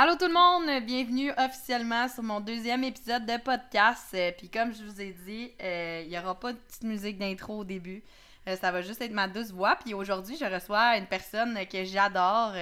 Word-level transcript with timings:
Allô 0.00 0.14
tout 0.14 0.28
le 0.28 0.32
monde, 0.32 0.84
bienvenue 0.86 1.32
officiellement 1.36 2.06
sur 2.06 2.22
mon 2.22 2.38
deuxième 2.38 2.84
épisode 2.84 3.26
de 3.26 3.36
podcast. 3.36 4.14
Euh, 4.14 4.30
Puis 4.30 4.48
comme 4.48 4.72
je 4.72 4.84
vous 4.84 5.00
ai 5.00 5.10
dit, 5.10 5.50
euh, 5.60 6.02
il 6.04 6.10
n'y 6.10 6.16
aura 6.16 6.38
pas 6.38 6.52
de 6.52 6.58
petite 6.58 6.84
musique 6.84 7.18
d'intro 7.18 7.58
au 7.58 7.64
début. 7.64 8.04
Euh, 8.46 8.54
ça 8.54 8.70
va 8.70 8.80
juste 8.80 9.02
être 9.02 9.10
ma 9.10 9.26
douce 9.26 9.50
voix. 9.50 9.74
Puis 9.74 9.94
aujourd'hui, 9.94 10.36
je 10.36 10.44
reçois 10.44 10.96
une 10.98 11.06
personne 11.06 11.58
que 11.66 11.82
j'adore. 11.82 12.52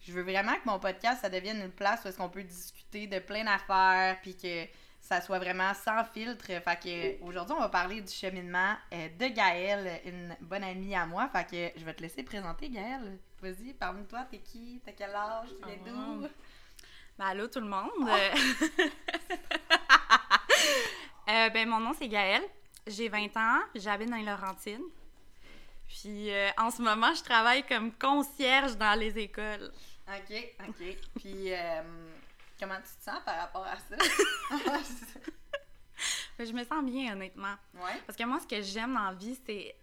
Je 0.00 0.10
veux 0.10 0.22
vraiment 0.22 0.54
que 0.54 0.64
mon 0.64 0.78
podcast, 0.78 1.20
ça 1.20 1.28
devienne 1.28 1.60
une 1.60 1.70
place 1.70 2.02
où 2.02 2.08
est-ce 2.08 2.16
qu'on 2.16 2.30
peut 2.30 2.44
discuter 2.44 3.06
de 3.06 3.18
plein 3.18 3.44
d'affaires, 3.44 4.16
puis 4.22 4.34
que 4.34 4.64
ça 5.02 5.20
soit 5.20 5.38
vraiment 5.38 5.74
sans 5.74 6.02
filtre. 6.04 6.46
Fait 6.46 6.80
que 6.82 7.22
aujourd'hui, 7.22 7.56
on 7.58 7.60
va 7.60 7.68
parler 7.68 8.00
du 8.00 8.10
cheminement 8.10 8.74
de 8.90 9.28
Gaëlle, 9.28 10.00
une 10.06 10.34
bonne 10.40 10.64
amie 10.64 10.94
à 10.94 11.04
moi. 11.04 11.28
Fait 11.28 11.44
que 11.44 11.78
je 11.78 11.84
vais 11.84 11.92
te 11.92 12.00
laisser 12.00 12.22
présenter 12.22 12.70
Gaëlle. 12.70 13.18
Vas-y, 13.42 13.74
parle-nous-toi, 13.74 14.26
t'es 14.30 14.38
qui, 14.38 14.80
t'as 14.82 14.92
quel 14.92 15.14
âge, 15.14 15.48
tu 15.48 15.68
viens 15.68 15.76
d'où? 15.84 16.26
Ben, 17.20 17.26
allô 17.26 17.48
tout 17.48 17.60
le 17.60 17.66
monde. 17.68 17.90
Euh, 21.28 21.48
ben, 21.50 21.68
mon 21.68 21.78
nom 21.78 21.92
c'est 21.96 22.08
Gaëlle. 22.08 22.42
J'ai 22.88 23.08
20 23.08 23.36
ans, 23.36 23.60
j'habite 23.76 24.10
dans 24.10 24.16
les 24.16 24.24
Laurentides. 24.24 24.82
Puis 25.86 26.32
euh, 26.32 26.50
en 26.58 26.72
ce 26.72 26.82
moment, 26.82 27.14
je 27.14 27.22
travaille 27.22 27.64
comme 27.64 27.92
concierge 27.92 28.76
dans 28.76 28.98
les 28.98 29.16
écoles. 29.16 29.70
Ok, 30.08 30.54
ok. 30.68 30.96
Puis 31.20 31.52
euh, 31.52 31.82
comment 32.58 32.78
tu 32.78 32.96
te 32.98 33.04
sens 33.04 33.20
par 33.24 33.36
rapport 33.36 33.64
à 33.64 33.76
ça? 33.76 33.96
Mais 36.36 36.46
je 36.46 36.52
me 36.52 36.64
sens 36.64 36.84
bien, 36.84 37.12
honnêtement. 37.12 37.54
ouais. 37.74 38.02
Parce 38.04 38.18
que 38.18 38.24
moi, 38.24 38.40
ce 38.40 38.48
que 38.48 38.60
j'aime 38.60 38.94
dans 38.94 39.10
la 39.10 39.14
vie, 39.14 39.38
c'est 39.46 39.76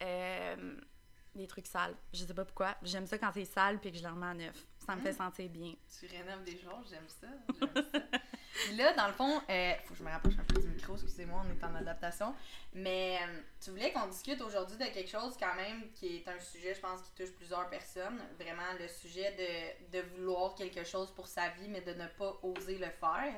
les 1.34 1.48
trucs 1.48 1.68
sales. 1.68 1.96
Je 2.14 2.26
sais 2.26 2.34
pas 2.34 2.44
pourquoi. 2.44 2.76
J'aime 2.84 3.08
ça 3.08 3.18
quand 3.18 3.32
c'est 3.34 3.46
sale 3.46 3.80
puis 3.80 3.94
que 3.94 3.98
je 3.98 4.04
le 4.04 4.10
remets 4.10 4.28
à 4.28 4.34
neuf. 4.34 4.66
Ça 4.88 4.96
me 4.96 5.02
fait 5.02 5.12
Mm. 5.12 5.18
sentir 5.18 5.50
bien. 5.50 5.74
Tu 6.00 6.08
rénoves 6.08 6.44
des 6.44 6.58
choses, 6.58 6.90
j'aime 6.90 7.08
ça. 7.10 7.28
Ça. 7.60 8.00
Puis 8.66 8.76
là, 8.76 8.94
dans 8.94 9.08
le 9.08 9.14
fond, 9.14 9.40
euh, 9.50 9.74
faut 9.84 9.94
que 9.94 10.00
je 10.00 10.04
me 10.04 10.10
rapproche 10.10 10.34
un 10.40 10.44
peu 10.46 10.60
du 10.62 10.68
micro, 10.70 10.94
excusez-moi, 10.96 11.44
on 11.46 11.52
est 11.52 11.64
en 11.64 11.76
adaptation. 11.76 12.34
Mais 12.74 13.20
euh, 13.22 13.40
tu 13.64 13.70
voulais 13.70 13.92
qu'on 13.92 14.08
discute 14.08 14.42
aujourd'hui 14.42 14.78
de 14.78 14.86
quelque 14.86 15.10
chose 15.10 15.36
quand 15.40 15.54
même 15.56 15.92
qui 15.92 16.16
est 16.18 16.28
un 16.28 16.40
sujet, 16.40 16.74
je 16.74 16.80
pense, 16.80 17.02
qui 17.04 17.12
touche 17.12 17.34
plusieurs 17.36 17.70
personnes. 17.70 18.20
Vraiment, 18.40 18.64
le 18.80 18.88
sujet 18.88 19.78
de, 19.92 19.98
de 20.00 20.02
vouloir 20.16 20.56
quelque 20.56 20.84
chose 20.84 21.12
pour 21.14 21.28
sa 21.28 21.50
vie, 21.50 21.68
mais 21.68 21.82
de 21.82 21.94
ne 21.94 22.08
pas 22.08 22.40
oser 22.42 22.78
le 22.80 22.90
faire. 22.90 23.34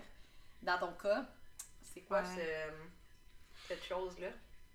Dans 0.62 0.78
ton 0.80 0.94
cas, 0.94 1.26
c'est 1.82 2.02
quoi 2.02 2.22
Ouais. 2.22 2.28
ce, 3.68 3.68
cette 3.68 3.84
chose-là? 3.84 4.28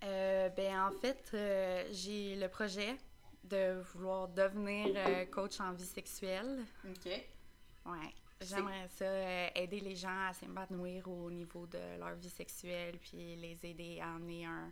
Euh, 0.03 0.49
ben, 0.49 0.79
en 0.81 0.91
fait, 0.91 1.31
euh, 1.33 1.87
j'ai 1.91 2.35
le 2.35 2.49
projet 2.49 2.95
de 3.45 3.81
vouloir 3.93 4.27
devenir 4.27 4.93
euh, 4.95 5.25
coach 5.25 5.59
en 5.59 5.71
vie 5.73 5.85
sexuelle. 5.85 6.63
Ok. 6.87 7.11
Ouais. 7.85 8.13
J'aimerais 8.41 8.87
ça 8.89 9.05
euh, 9.05 9.47
aider 9.55 9.79
les 9.79 9.95
gens 9.95 10.27
à 10.27 10.33
s'épanouir 10.33 11.07
au 11.07 11.31
niveau 11.31 11.65
de 11.67 11.79
leur 11.99 12.15
vie 12.15 12.29
sexuelle, 12.29 12.97
puis 12.99 13.35
les 13.35 13.57
aider 13.63 13.99
à 14.01 14.13
amener 14.15 14.45
un, 14.45 14.71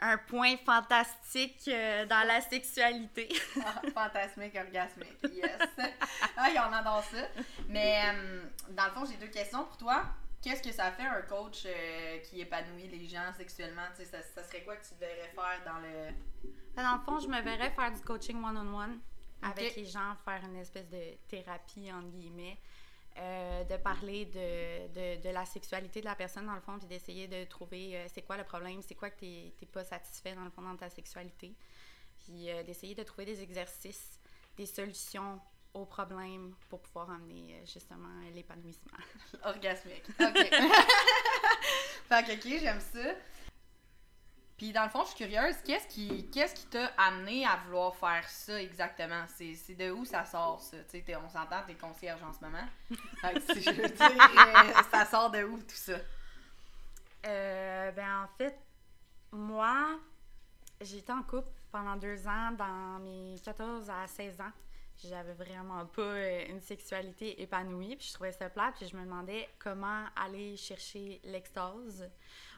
un 0.00 0.18
point 0.18 0.56
fantastique 0.56 1.62
euh, 1.68 2.06
dans 2.06 2.26
la 2.26 2.40
sexualité. 2.40 3.28
Ah, 3.64 3.82
fantasmique, 3.94 4.56
orgasmique, 4.56 5.18
yes. 5.32 5.58
ah, 6.36 6.68
on 6.68 6.72
adore 6.72 7.04
ça. 7.04 7.28
Mais 7.68 8.02
dans 8.70 8.84
le 8.86 8.90
fond, 8.90 9.04
j'ai 9.04 9.16
deux 9.16 9.32
questions 9.32 9.64
pour 9.64 9.76
toi. 9.76 10.04
Qu'est-ce 10.40 10.62
que 10.62 10.72
ça 10.72 10.92
fait 10.92 11.02
un 11.02 11.22
coach 11.22 11.64
euh, 11.66 12.18
qui 12.20 12.40
épanouit 12.40 12.86
les 12.88 13.06
gens 13.06 13.32
sexuellement? 13.36 13.86
Tu 13.96 14.04
ça, 14.04 14.22
ça 14.22 14.44
serait 14.44 14.62
quoi 14.62 14.76
que 14.76 14.86
tu 14.86 14.94
devrais 14.94 15.32
faire 15.34 15.62
dans 15.64 15.78
le... 15.80 16.12
dans 16.76 16.94
le 16.96 17.00
fond, 17.04 17.18
je 17.18 17.26
me 17.26 17.40
verrais 17.42 17.70
faire 17.70 17.92
du 17.92 18.00
coaching 18.02 18.42
one-on-one 18.42 19.00
avec 19.42 19.74
les 19.76 19.84
gens, 19.84 20.14
faire 20.24 20.42
une 20.44 20.56
espèce 20.56 20.88
de 20.88 21.16
thérapie, 21.28 21.92
entre 21.92 22.08
guillemets, 22.10 22.56
euh, 23.16 23.64
de 23.64 23.76
parler 23.78 24.26
de, 24.26 24.88
de, 24.88 25.22
de 25.22 25.28
la 25.30 25.44
sexualité 25.44 26.00
de 26.00 26.06
la 26.06 26.14
personne, 26.14 26.46
dans 26.46 26.54
le 26.54 26.60
fond, 26.60 26.78
puis 26.78 26.86
d'essayer 26.86 27.26
de 27.26 27.44
trouver 27.44 27.96
euh, 27.96 28.06
c'est 28.12 28.22
quoi 28.22 28.36
le 28.36 28.44
problème, 28.44 28.80
c'est 28.82 28.94
quoi 28.94 29.10
que 29.10 29.18
t'es 29.18 29.52
t'es 29.58 29.66
pas 29.66 29.84
satisfait, 29.84 30.34
dans 30.34 30.44
le 30.44 30.50
fond, 30.50 30.62
dans 30.62 30.76
ta 30.76 30.88
sexualité. 30.88 31.52
Puis 32.24 32.46
d'essayer 32.66 32.94
de 32.94 33.02
trouver 33.02 33.24
des 33.24 33.42
exercices, 33.42 34.20
des 34.56 34.66
solutions 34.66 35.40
aux 35.74 35.84
problèmes 35.84 36.54
pour 36.68 36.80
pouvoir 36.80 37.10
amener 37.10 37.54
euh, 37.54 37.66
justement 37.66 38.08
l'épanouissement. 38.34 38.98
Orgasmique. 39.44 40.04
OK. 40.20 40.34
fait 42.08 42.26
que, 42.26 42.32
OK, 42.34 42.60
j'aime 42.60 42.80
ça. 42.80 43.14
Puis 44.56 44.72
dans 44.72 44.82
le 44.82 44.88
fond, 44.88 45.04
je 45.04 45.10
suis 45.14 45.18
curieuse, 45.24 45.54
qu'est-ce 45.64 45.86
qui 45.86 46.28
qu'est-ce 46.30 46.52
qui 46.54 46.66
t'a 46.66 46.86
amené 46.96 47.46
à 47.46 47.56
vouloir 47.64 47.94
faire 47.94 48.28
ça 48.28 48.60
exactement? 48.60 49.24
C'est 49.28 49.74
de 49.76 49.92
où 49.92 50.04
ça 50.04 50.24
sort, 50.24 50.60
ça? 50.60 50.78
Tu 50.78 50.98
sais, 50.98 51.02
t'es- 51.02 51.14
on 51.14 51.28
s'entend, 51.28 51.62
t'es 51.64 51.74
concierge 51.74 52.20
en 52.24 52.32
ce 52.32 52.40
moment. 52.40 52.66
Fait 53.20 53.34
que, 53.34 53.40
si 53.54 53.62
je 53.62 53.70
veux 53.70 53.88
dire, 53.88 54.10
euh, 54.10 54.82
ça 54.90 55.04
sort 55.04 55.30
de 55.30 55.44
où 55.44 55.58
tout 55.58 55.76
ça? 55.76 55.98
Euh, 57.26 57.92
ben 57.92 58.24
en 58.24 58.28
fait, 58.36 58.58
moi, 59.30 59.96
j'étais 60.80 61.12
en 61.12 61.22
couple 61.22 61.50
pendant 61.70 61.94
deux 61.94 62.26
ans, 62.26 62.50
dans 62.52 62.98
mes 62.98 63.36
14 63.44 63.88
à 63.90 64.08
16 64.08 64.40
ans. 64.40 64.52
J'avais 65.04 65.34
vraiment 65.34 65.86
pas 65.86 66.02
euh, 66.02 66.46
une 66.48 66.60
sexualité 66.60 67.40
épanouie, 67.40 67.94
puis 67.96 68.08
je 68.08 68.14
trouvais 68.14 68.32
ça 68.32 68.50
plate, 68.50 68.74
puis 68.76 68.88
je 68.88 68.96
me 68.96 69.04
demandais 69.04 69.48
comment 69.58 70.04
aller 70.16 70.56
chercher 70.56 71.20
l'extase, 71.24 72.10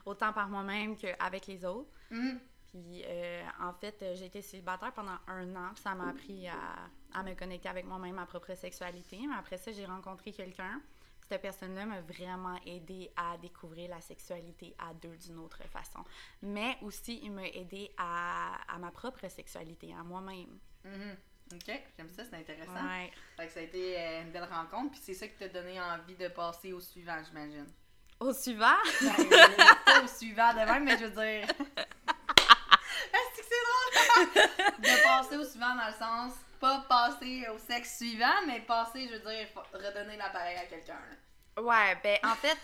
autant 0.05 0.33
par 0.33 0.49
moi-même 0.49 0.97
qu'avec 0.97 1.45
les 1.47 1.63
autres. 1.65 1.91
Hum, 2.11 2.39
Puis 2.67 3.03
euh, 3.05 3.43
en 3.59 3.73
fait, 3.73 4.01
euh, 4.01 4.15
j'ai 4.15 4.25
été 4.25 4.41
célibataire 4.41 4.91
pendant 4.93 5.17
un 5.27 5.55
an, 5.55 5.71
puis 5.73 5.83
ça 5.83 5.93
m'a 5.93 6.09
appris 6.09 6.47
à, 6.47 6.89
à 7.13 7.21
me 7.23 7.35
connecter 7.35 7.69
avec 7.69 7.85
moi-même, 7.85 8.15
ma 8.15 8.25
propre 8.25 8.55
sexualité. 8.55 9.19
Mais 9.27 9.35
après 9.35 9.57
ça, 9.57 9.71
j'ai 9.71 9.85
rencontré 9.85 10.31
quelqu'un. 10.31 10.81
Cette 11.29 11.41
personne-là 11.43 11.85
m'a 11.85 12.01
vraiment 12.01 12.59
aidé 12.65 13.11
à 13.15 13.37
découvrir 13.37 13.89
la 13.89 14.01
sexualité 14.01 14.75
à 14.79 14.93
deux 14.95 15.15
d'une 15.17 15.37
autre 15.37 15.63
façon. 15.67 16.03
Mais 16.41 16.77
aussi, 16.81 17.19
il 17.23 17.31
m'a 17.31 17.47
aidé 17.47 17.91
à, 17.97 18.57
à 18.73 18.77
ma 18.79 18.91
propre 18.91 19.27
sexualité, 19.29 19.93
à 19.93 20.03
moi-même. 20.03 20.57
mhm. 20.85 21.15
OK, 21.53 21.81
j'aime 21.97 22.09
ça, 22.09 22.23
c'est 22.29 22.35
intéressant. 22.37 22.71
Ouais. 22.73 23.11
Fait 23.37 23.47
que 23.47 23.53
ça 23.53 23.59
a 23.59 23.63
été 23.63 23.99
euh, 23.99 24.21
une 24.21 24.31
belle 24.31 24.47
rencontre, 24.51 24.91
puis 24.91 25.01
c'est 25.03 25.13
ça 25.13 25.27
qui 25.27 25.35
t'a 25.35 25.47
donné 25.49 25.79
envie 25.81 26.15
de 26.15 26.27
passer 26.29 26.73
au 26.73 26.79
suivant, 26.79 27.17
j'imagine. 27.27 27.67
Au 28.19 28.31
suivant, 28.33 28.77
Ben, 29.01 29.15
pas 29.85 30.03
au 30.03 30.07
suivant 30.07 30.53
de 30.53 30.59
même, 30.59 30.83
mais 30.83 30.97
je 30.97 31.05
veux 31.05 31.09
dire. 31.09 31.47
Est-ce 33.13 33.37
que 33.37 33.43
c'est 33.49 33.63
drôle? 33.65 34.77
de 34.79 35.03
passer 35.03 35.37
au 35.37 35.43
suivant 35.45 35.75
dans 35.75 35.87
le 35.87 35.93
sens, 35.93 36.33
pas 36.59 36.85
passer 36.87 37.47
au 37.53 37.57
sexe 37.57 37.97
suivant, 37.97 38.45
mais 38.47 38.59
passer, 38.61 39.07
je 39.07 39.13
veux 39.13 39.19
dire, 39.31 39.47
redonner 39.73 40.17
l'appareil 40.17 40.57
à 40.57 40.65
quelqu'un. 40.65 40.99
ouais, 41.57 41.97
ben 42.03 42.17
en 42.23 42.35
fait, 42.35 42.57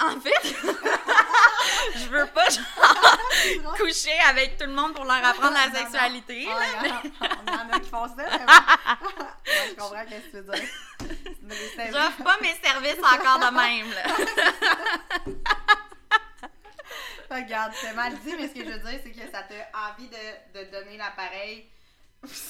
en 0.00 0.20
fait, 0.20 0.30
je 1.96 2.04
veux 2.08 2.26
pas 2.26 2.48
genre, 2.48 3.76
coucher 3.78 4.18
avec 4.28 4.56
tout 4.58 4.66
le 4.66 4.72
monde 4.72 4.94
pour 4.94 5.04
leur 5.04 5.24
apprendre 5.24 5.54
la 5.54 5.66
Non, 5.68 5.72
non. 5.72 5.78
sexualité. 5.78 6.44
Là, 6.46 6.52
il 6.82 6.88
y 6.88 6.90
en 6.90 6.94
a- 6.94 7.02
il 7.04 7.52
y 7.52 7.56
en 7.56 7.70
a 7.70 7.80
qui 7.80 7.88
font 7.90 8.06
ça, 8.08 8.14
mais 8.16 8.24
bon. 8.38 8.52
Ouais, 9.44 9.68
je 9.68 9.74
comprends 9.74 10.04
ce 10.04 10.14
que 10.14 10.20
tu 10.30 10.36
veux 10.36 10.42
dire. 10.42 11.92
J'offre 11.92 12.22
pas 12.22 12.38
mes 12.40 12.54
services 12.62 12.98
encore 12.98 13.38
de 13.40 13.54
même, 13.54 13.90
là. 13.92 14.02
Regarde, 17.30 17.72
c'est 17.74 17.94
mal 17.94 18.12
dit, 18.20 18.34
mais 18.38 18.48
ce 18.48 18.54
que 18.54 18.64
je 18.64 18.70
veux 18.70 18.78
dire, 18.78 19.00
c'est 19.02 19.10
que 19.10 19.20
ça 19.32 19.42
t'a 19.42 19.54
envie 19.90 20.08
de, 20.08 20.60
de 20.60 20.70
donner 20.70 20.96
l'appareil. 20.98 21.66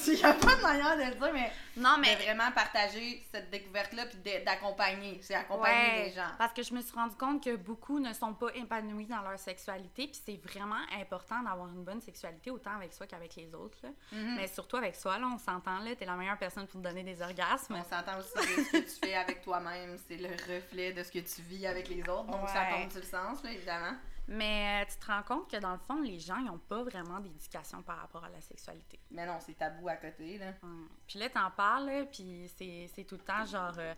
Il 0.07 0.13
n'y 0.13 0.23
a 0.23 0.33
pas 0.33 0.55
de 0.55 0.61
manière 0.61 0.95
de 0.97 1.03
le 1.03 1.15
dire, 1.15 1.33
mais, 1.33 1.51
Non, 1.77 1.95
de 1.95 2.01
mais. 2.01 2.15
vraiment 2.17 2.51
partager 2.51 3.25
cette 3.31 3.49
découverte-là 3.49 4.05
puis 4.05 4.19
de- 4.19 4.45
d'accompagner. 4.45 5.19
C'est 5.23 5.33
accompagner 5.33 5.75
Ouais, 5.99 6.05
les 6.05 6.11
gens. 6.13 6.29
parce 6.37 6.53
que 6.53 6.61
je 6.61 6.73
me 6.75 6.81
suis 6.81 6.93
rendu 6.93 7.15
compte 7.15 7.43
que 7.43 7.55
beaucoup 7.55 7.99
ne 7.99 8.13
sont 8.13 8.33
pas 8.35 8.49
épanouis 8.53 9.07
dans 9.07 9.21
leur 9.21 9.39
sexualité, 9.39 10.07
puis 10.07 10.21
c'est 10.23 10.37
vraiment 10.37 10.79
important 11.01 11.41
d'avoir 11.41 11.69
une 11.69 11.83
bonne 11.83 12.01
sexualité, 12.01 12.51
autant 12.51 12.75
avec 12.75 12.93
soi 12.93 13.07
qu'avec 13.07 13.35
les 13.35 13.53
autres. 13.55 13.77
là. 13.81 13.89
Mhm. 14.11 14.35
Mais 14.35 14.47
surtout 14.47 14.77
avec 14.77 14.95
soi, 14.95 15.17
là, 15.17 15.27
on 15.33 15.39
s'entend, 15.39 15.79
là, 15.79 15.95
t'es 15.95 16.05
la 16.05 16.15
meilleure 16.15 16.37
personne 16.37 16.67
pour 16.67 16.79
te 16.79 16.87
donner 16.87 17.03
des 17.03 17.19
orgasmes. 17.23 17.73
On 17.75 17.83
s'entend 17.83 18.19
aussi 18.19 18.33
que 18.33 18.63
ce 18.63 18.71
que 18.71 18.77
tu 18.77 19.07
fais 19.07 19.15
avec 19.15 19.41
toi-même, 19.41 19.97
c'est 20.07 20.17
le 20.17 20.29
reflet 20.29 20.93
de 20.93 21.01
ce 21.01 21.11
que 21.11 21.19
tu 21.19 21.41
vis 21.41 21.65
avec 21.65 21.87
les 21.89 22.01
autres. 22.03 22.25
Donc 22.25 22.47
ça 22.49 22.65
compte 22.65 22.91
sur 22.91 23.01
le 23.01 23.07
sens, 23.07 23.43
là, 23.43 23.51
évidemment. 23.51 23.93
Mais 24.27 24.83
euh, 24.83 24.89
tu 24.91 24.97
te 24.99 25.05
rends 25.11 25.23
compte 25.23 25.51
que 25.51 25.57
dans 25.57 25.73
le 25.73 25.79
fond, 25.79 26.01
les 26.01 26.19
gens, 26.19 26.37
ils 26.37 26.45
n'ont 26.45 26.57
pas 26.57 26.81
vraiment 26.83 27.19
d'éducation 27.19 27.81
par 27.83 27.97
rapport 27.97 28.23
à 28.23 28.29
la 28.29 28.39
sexualité. 28.41 28.99
Mais 29.11 29.25
non, 29.25 29.37
c'est 29.45 29.53
tabou 29.57 29.89
à 29.89 29.95
côté, 29.97 30.37
là. 30.37 30.53
Puis 31.07 31.19
là, 31.19 31.29
t'en 31.29 31.51
parles, 31.51 32.07
puis 32.11 32.49
c'est 32.57 33.03
tout 33.03 33.15
le 33.15 33.21
temps 33.21 33.45
genre. 33.45 33.73
euh, 33.77 33.93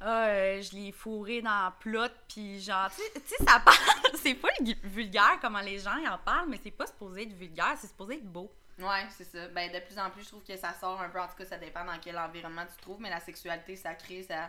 ah, 0.00 0.26
euh, 0.28 0.62
je 0.62 0.76
l'ai 0.76 0.92
fourré 0.92 1.42
dans 1.42 1.50
la 1.64 1.74
plotte, 1.80 2.14
puis 2.28 2.60
genre, 2.60 2.88
tu 2.90 3.02
sais- 3.20 3.44
ça 3.44 3.58
parle, 3.64 3.76
c'est 4.14 4.34
pas 4.34 4.48
vulgaire 4.84 5.38
comment 5.40 5.58
les 5.60 5.80
gens 5.80 5.96
y 5.96 6.06
en 6.06 6.18
parlent, 6.18 6.48
mais 6.48 6.60
c'est 6.62 6.70
pas 6.70 6.86
supposé 6.86 7.22
être 7.22 7.32
vulgaire, 7.32 7.74
c'est 7.76 7.88
supposé 7.88 8.14
être 8.14 8.24
beau. 8.32 8.48
Ouais, 8.78 9.08
c'est 9.10 9.24
ça. 9.24 9.48
Ben, 9.48 9.72
de 9.72 9.80
plus 9.80 9.98
en 9.98 10.08
plus, 10.10 10.22
je 10.22 10.28
trouve 10.28 10.44
que 10.44 10.56
ça 10.56 10.72
sort 10.72 11.00
un 11.00 11.08
peu. 11.08 11.20
En 11.20 11.26
tout 11.26 11.34
cas, 11.34 11.46
ça 11.46 11.58
dépend 11.58 11.84
dans 11.84 11.98
quel 12.00 12.16
environnement 12.16 12.64
tu 12.64 12.76
te 12.76 12.82
trouves, 12.82 13.00
mais 13.00 13.10
la 13.10 13.18
sexualité 13.18 13.74
sacrée, 13.74 14.22
ça, 14.22 14.48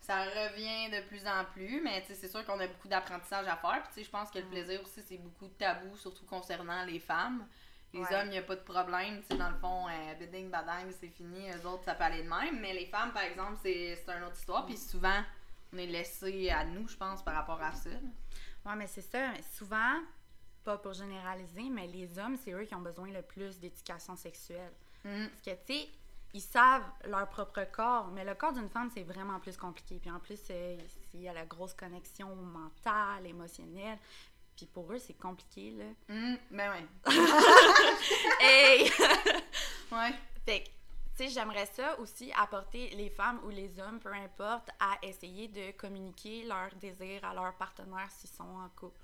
ça 0.00 0.24
revient 0.24 0.90
de 0.90 1.06
plus 1.08 1.26
en 1.26 1.44
plus. 1.52 1.80
Mais 1.82 2.02
c'est 2.08 2.28
sûr 2.28 2.44
qu'on 2.44 2.58
a 2.60 2.66
beaucoup 2.66 2.88
d'apprentissage 2.88 3.46
à 3.46 3.56
faire. 3.56 3.82
Puis 3.94 4.04
je 4.04 4.10
pense 4.10 4.30
que 4.30 4.38
le 4.38 4.46
plaisir 4.46 4.80
aussi, 4.82 5.02
c'est 5.06 5.18
beaucoup 5.18 5.46
de 5.46 5.52
tabou, 5.52 5.96
surtout 5.96 6.24
concernant 6.26 6.84
les 6.84 6.98
femmes. 6.98 7.46
Les 7.92 8.00
Ouais. 8.00 8.14
hommes, 8.14 8.26
il 8.26 8.30
n'y 8.32 8.38
a 8.38 8.42
pas 8.42 8.56
de 8.56 8.60
problème. 8.60 9.22
Dans 9.30 9.48
le 9.50 9.56
fond, 9.56 9.86
euh, 9.88 10.14
bidding, 10.14 10.50
badang, 10.50 10.90
c'est 11.00 11.08
fini. 11.08 11.50
Eux 11.50 11.66
autres, 11.66 11.84
ça 11.84 11.94
peut 11.94 12.04
aller 12.04 12.22
de 12.22 12.28
même. 12.28 12.60
Mais 12.60 12.74
les 12.74 12.86
femmes, 12.86 13.12
par 13.12 13.22
exemple, 13.22 13.58
c'est 13.62 13.98
une 14.08 14.24
autre 14.24 14.36
histoire. 14.36 14.66
Puis 14.66 14.76
souvent, 14.76 15.22
on 15.72 15.78
est 15.78 15.86
laissé 15.86 16.50
à 16.50 16.64
nous, 16.64 16.86
je 16.86 16.96
pense, 16.96 17.22
par 17.22 17.34
rapport 17.34 17.62
à 17.62 17.72
ça. 17.72 17.88
Ouais, 18.66 18.76
mais 18.76 18.86
c'est 18.86 19.00
ça. 19.02 19.32
Souvent, 19.54 20.00
pas 20.64 20.76
pour 20.76 20.92
généraliser, 20.92 21.70
mais 21.70 21.86
les 21.86 22.18
hommes, 22.18 22.36
c'est 22.36 22.52
eux 22.52 22.64
qui 22.64 22.74
ont 22.74 22.80
besoin 22.82 23.08
le 23.10 23.22
plus 23.22 23.58
d'éducation 23.58 24.16
sexuelle. 24.16 24.72
Mm. 25.04 25.28
Parce 25.28 25.40
que, 25.58 25.64
tu 25.66 25.72
sais, 25.80 25.88
ils 26.34 26.40
savent 26.42 26.84
leur 27.04 27.28
propre 27.28 27.64
corps, 27.72 28.08
mais 28.08 28.24
le 28.24 28.34
corps 28.34 28.52
d'une 28.52 28.68
femme, 28.68 28.90
c'est 28.92 29.02
vraiment 29.02 29.40
plus 29.40 29.56
compliqué. 29.56 29.98
Puis 29.98 30.10
en 30.10 30.20
plus, 30.20 30.38
il 31.14 31.20
y 31.20 31.28
a 31.28 31.32
la 31.32 31.46
grosse 31.46 31.74
connexion 31.74 32.34
mentale, 32.36 33.26
émotionnelle. 33.26 33.98
Puis 34.56 34.66
pour 34.66 34.92
eux, 34.92 34.98
c'est 34.98 35.14
compliqué, 35.18 35.70
là. 35.70 35.84
Mm, 36.14 36.36
Ben 36.50 36.70
ouais. 36.72 36.86
Hey! 38.40 38.90
Ouais. 39.90 40.12
Fait 40.44 40.64
que, 40.64 40.66
tu 40.66 40.72
sais, 41.14 41.28
j'aimerais 41.30 41.64
ça 41.64 41.98
aussi 41.98 42.30
apporter 42.36 42.90
les 42.90 43.08
femmes 43.08 43.40
ou 43.44 43.48
les 43.48 43.80
hommes, 43.80 43.98
peu 44.00 44.12
importe, 44.12 44.68
à 44.78 44.98
essayer 45.02 45.48
de 45.48 45.70
communiquer 45.78 46.44
leur 46.44 46.68
désir 46.74 47.24
à 47.24 47.32
leur 47.32 47.54
partenaire 47.54 48.10
s'ils 48.10 48.28
sont 48.28 48.42
en 48.44 48.68
couple. 48.76 49.00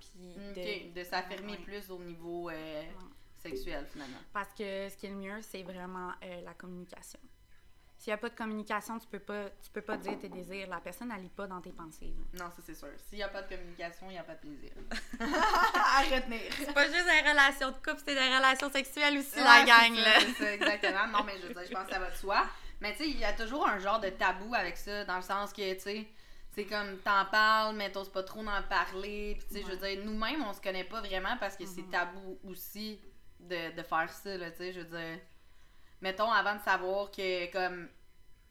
Puis 0.00 0.34
Ok, 0.50 0.92
de 0.92 1.04
s'affirmer 1.04 1.52
Ouais. 1.52 1.58
plus 1.58 1.88
au 1.90 1.98
niveau 2.00 2.50
euh, 2.50 2.82
sexuel, 3.42 3.86
finalement. 3.90 4.18
Parce 4.32 4.50
que 4.50 4.88
ce 4.88 4.96
qui 4.96 5.06
est 5.06 5.10
le 5.10 5.16
mieux, 5.16 5.42
c'est 5.42 5.62
vraiment 5.62 6.12
euh, 6.24 6.40
la 6.44 6.54
communication. 6.54 7.18
S'il 7.98 8.10
n'y 8.10 8.14
a 8.14 8.18
pas 8.18 8.30
de 8.30 8.34
communication, 8.34 8.98
tu 8.98 9.06
peux 9.06 9.20
pas, 9.20 9.44
tu 9.62 9.70
peux 9.72 9.80
pas 9.80 9.96
dire 9.96 10.18
tes 10.18 10.28
désirs. 10.28 10.66
La 10.68 10.80
personne, 10.80 11.12
elle 11.14 11.22
lit 11.22 11.28
pas 11.28 11.46
dans 11.46 11.60
tes 11.60 11.70
pensées. 11.70 12.12
là. 12.34 12.44
Non, 12.44 12.50
ça 12.50 12.60
c'est 12.66 12.74
sûr. 12.74 12.88
S'il 13.08 13.18
n'y 13.18 13.22
a 13.22 13.28
pas 13.28 13.42
de 13.42 13.54
communication, 13.54 14.06
il 14.08 14.14
n'y 14.14 14.18
a 14.18 14.24
pas 14.24 14.34
de 14.34 14.40
plaisir. 14.40 14.72
à 15.20 16.00
retenir. 16.02 16.40
C'est 16.58 16.74
pas 16.74 16.86
juste 16.86 17.04
des 17.04 17.30
relations 17.30 17.68
de 17.68 17.76
couple, 17.76 18.02
c'est 18.04 18.14
des 18.16 18.36
relations 18.36 18.70
sexuelles 18.72 19.18
aussi, 19.18 19.36
Ouais, 19.36 19.44
la 19.44 19.64
gang, 19.64 19.94
c'est 19.94 20.02
là. 20.02 20.20
ça, 20.20 20.34
ça, 20.38 20.52
exactement. 20.54 21.06
Non, 21.12 21.24
mais 21.24 21.38
je 21.40 21.46
veux 21.46 21.54
dire, 21.54 21.62
je 21.64 21.72
pense 21.72 21.86
que 21.86 21.92
ça 21.92 21.98
va 22.00 22.10
de 22.10 22.16
soi. 22.16 22.44
Mais 22.80 22.92
tu 22.96 23.04
sais, 23.04 23.08
il 23.10 23.18
y 23.20 23.24
a 23.24 23.32
toujours 23.34 23.68
un 23.68 23.78
genre 23.78 24.00
de 24.00 24.08
tabou 24.08 24.52
avec 24.52 24.76
ça, 24.76 25.04
dans 25.04 25.16
le 25.16 25.22
sens 25.22 25.52
que, 25.52 25.74
tu 25.74 25.80
sais, 25.80 26.08
c'est 26.54 26.64
comme 26.64 26.98
t'en 26.98 27.24
parles, 27.26 27.76
mais 27.76 27.92
t'oses 27.92 28.10
pas 28.10 28.24
trop 28.24 28.40
en 28.40 28.62
parler. 28.68 29.36
Puis, 29.38 29.46
tu 29.48 29.54
sais, 29.54 29.62
je 29.62 29.76
veux 29.76 29.76
dire, 29.88 30.04
nous-mêmes, 30.04 30.42
on 30.42 30.52
se 30.52 30.60
connaît 30.60 30.82
pas 30.82 31.00
vraiment 31.00 31.36
parce 31.38 31.56
que 31.56 31.66
c'est 31.66 31.88
tabou 31.88 32.36
aussi 32.48 32.98
de, 33.42 33.76
de 33.76 33.82
faire 33.82 34.10
ça, 34.10 34.36
là, 34.36 34.50
tu 34.50 34.58
sais, 34.58 34.72
je 34.72 34.80
veux 34.80 34.98
dire. 34.98 35.18
Mettons, 36.00 36.30
avant 36.30 36.56
de 36.56 36.60
savoir 36.62 37.10
que, 37.10 37.50
comme, 37.52 37.88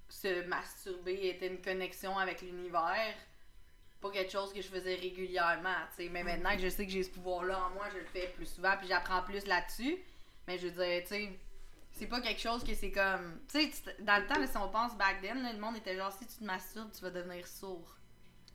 se 0.08 0.46
masturber 0.46 1.30
était 1.30 1.48
une 1.48 1.62
connexion 1.62 2.18
avec 2.18 2.42
l'univers, 2.42 3.16
pas 4.02 4.10
quelque 4.10 4.32
chose 4.32 4.52
que 4.54 4.62
je 4.62 4.68
faisais 4.68 4.96
régulièrement, 4.96 5.76
tu 5.96 6.04
sais. 6.04 6.10
Mais 6.10 6.24
maintenant 6.24 6.56
que 6.56 6.62
je 6.62 6.70
sais 6.70 6.86
que 6.86 6.92
j'ai 6.92 7.04
ce 7.04 7.10
pouvoir-là 7.10 7.66
en 7.66 7.70
moi, 7.72 7.88
je 7.94 8.00
le 8.00 8.06
fais 8.06 8.28
plus 8.36 8.48
souvent, 8.48 8.76
puis 8.78 8.88
j'apprends 8.88 9.22
plus 9.22 9.46
là-dessus. 9.46 9.98
Mais 10.48 10.58
je 10.58 10.68
veux 10.68 10.84
dire, 10.84 11.02
tu 11.04 11.08
sais, 11.08 11.40
c'est 11.94 12.08
pas 12.08 12.20
quelque 12.20 12.42
chose 12.42 12.64
que 12.64 12.74
c'est 12.74 12.92
comme. 12.92 13.40
Tu 13.48 13.72
sais, 13.72 13.96
dans 14.00 14.20
le 14.22 14.28
temps, 14.28 14.40
là, 14.40 14.48
si 14.48 14.58
on 14.58 14.70
pense 14.70 14.96
back 14.98 15.22
then, 15.22 15.44
là, 15.44 15.54
le 15.54 15.60
monde 15.60 15.78
était 15.78 15.96
genre 15.96 16.12
si 16.12 16.26
tu 16.26 16.38
te 16.38 16.44
masturbes, 16.44 16.92
tu 16.92 17.02
vas 17.02 17.12
devenir 17.12 17.48
sourd. 17.48 17.98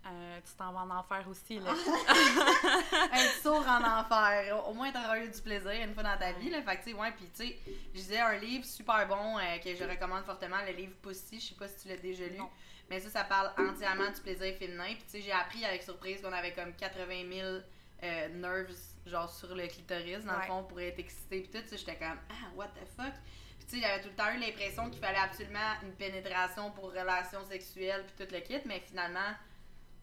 Euh, 0.08 0.40
tu 0.44 0.52
t'en 0.56 0.72
vas 0.72 0.80
en 0.80 0.90
enfer 0.90 1.24
aussi, 1.28 1.58
là. 1.58 1.72
Être 3.12 3.42
sourd 3.42 3.66
en 3.66 3.82
enfer. 4.00 4.64
Au 4.68 4.72
moins, 4.72 4.92
t'auras 4.92 5.18
eu 5.18 5.28
du 5.28 5.40
plaisir 5.40 5.72
une 5.72 5.94
fois 5.94 6.02
dans 6.02 6.16
ta 6.16 6.32
vie, 6.32 6.50
là. 6.50 6.62
Fait 6.62 6.76
que, 6.76 6.84
tu 6.84 6.90
sais, 6.90 6.96
ouais, 6.96 7.10
pis 7.12 7.24
tu 7.34 7.46
sais, 7.48 7.58
je 7.94 7.98
disais 8.00 8.20
un 8.20 8.34
livre 8.36 8.64
super 8.64 9.06
bon 9.08 9.38
euh, 9.38 9.58
que 9.58 9.74
je 9.74 9.84
recommande 9.84 10.24
fortement, 10.24 10.58
le 10.66 10.72
livre 10.72 10.92
Pussy. 11.02 11.40
Je 11.40 11.46
sais 11.48 11.54
pas 11.54 11.66
si 11.68 11.82
tu 11.82 11.88
l'as 11.88 11.96
déjà 11.96 12.24
lu. 12.26 12.36
Non. 12.38 12.48
Mais 12.88 13.00
ça, 13.00 13.10
ça 13.10 13.24
parle 13.24 13.50
entièrement 13.58 14.10
du 14.10 14.20
plaisir 14.20 14.54
féminin. 14.56 14.84
Puis, 14.94 15.04
tu 15.04 15.10
sais, 15.10 15.20
j'ai 15.22 15.32
appris 15.32 15.64
avec 15.64 15.82
surprise 15.82 16.20
qu'on 16.22 16.32
avait 16.32 16.52
comme 16.52 16.72
80 16.74 17.04
000 17.32 17.48
euh, 18.04 18.28
nerves, 18.28 18.76
genre 19.06 19.28
sur 19.32 19.54
le 19.56 19.66
clitoris, 19.66 20.24
dans 20.24 20.34
Ouais. 20.34 20.38
le 20.42 20.46
fond, 20.46 20.62
pour 20.64 20.80
être 20.80 20.98
excité. 21.00 21.40
Puis 21.40 21.50
tout, 21.50 21.62
tu 21.62 21.68
sais, 21.70 21.78
j'étais 21.78 21.96
comme, 21.96 22.18
ah, 22.30 22.48
what 22.54 22.68
the 22.68 22.86
fuck. 22.96 23.12
Puis, 23.58 23.66
tu 23.68 23.76
sais, 23.76 23.82
j'avais 23.82 24.02
tout 24.02 24.08
le 24.10 24.14
temps 24.14 24.30
eu 24.32 24.38
l'impression 24.38 24.88
qu'il 24.88 25.00
fallait 25.02 25.18
absolument 25.18 25.72
une 25.82 25.94
pénétration 25.94 26.70
pour 26.70 26.92
relations 26.92 27.44
sexuelles, 27.44 28.04
puis 28.06 28.24
tout 28.24 28.32
le 28.32 28.38
kit. 28.40 28.60
Mais 28.66 28.78
finalement, 28.86 29.32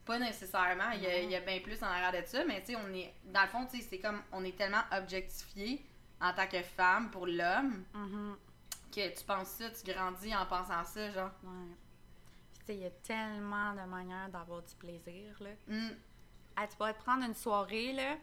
pas 0.06 0.20
nécessairement. 0.20 0.92
Il 0.92 1.04
y 1.04 1.08
a, 1.08 1.20
il 1.20 1.30
y 1.32 1.36
a 1.36 1.40
bien 1.42 1.60
plus 1.60 1.82
en 1.84 1.88
arrière 1.88 2.12
de 2.22 2.26
ça. 2.28 2.44
Mais, 2.46 2.62
tu 2.62 2.74
sais, 2.74 2.76
on 2.76 2.94
est, 2.94 3.14
dans 3.26 3.42
le 3.44 3.48
fond, 3.48 3.66
tu 3.66 3.78
sais, 3.80 3.88
c'est 3.90 4.00
comme, 4.00 4.22
on 4.32 4.44
est 4.44 4.56
tellement 4.58 4.84
objectifié 4.92 5.86
en 6.22 6.34
tant 6.34 6.48
que 6.48 6.62
femme 6.62 7.10
pour 7.12 7.26
l'homme 7.28 7.84
Mhm. 7.94 8.38
que 8.94 9.18
tu 9.18 9.24
penses 9.26 9.50
ça, 9.50 9.70
tu 9.70 9.92
grandis 9.92 10.36
en 10.36 10.46
pensant 10.46 10.84
ça, 10.84 11.10
genre. 11.12 11.32
Ouais. 11.44 11.76
Puis, 12.54 12.60
tu 12.60 12.66
sais, 12.66 12.76
il 12.76 12.82
y 12.82 12.86
a 12.86 12.92
tellement 12.92 13.74
de 13.74 13.82
manières 13.90 14.30
d'avoir 14.30 14.62
du 14.62 14.76
plaisir, 14.76 15.36
là. 15.42 15.50
Hmm. 15.68 15.90
Ah, 16.56 16.68
tu 16.68 16.76
pourrais 16.78 16.94
te 16.94 17.02
prendre 17.04 17.24
une 17.26 17.34
soirée, 17.34 17.94
là. 17.94 18.16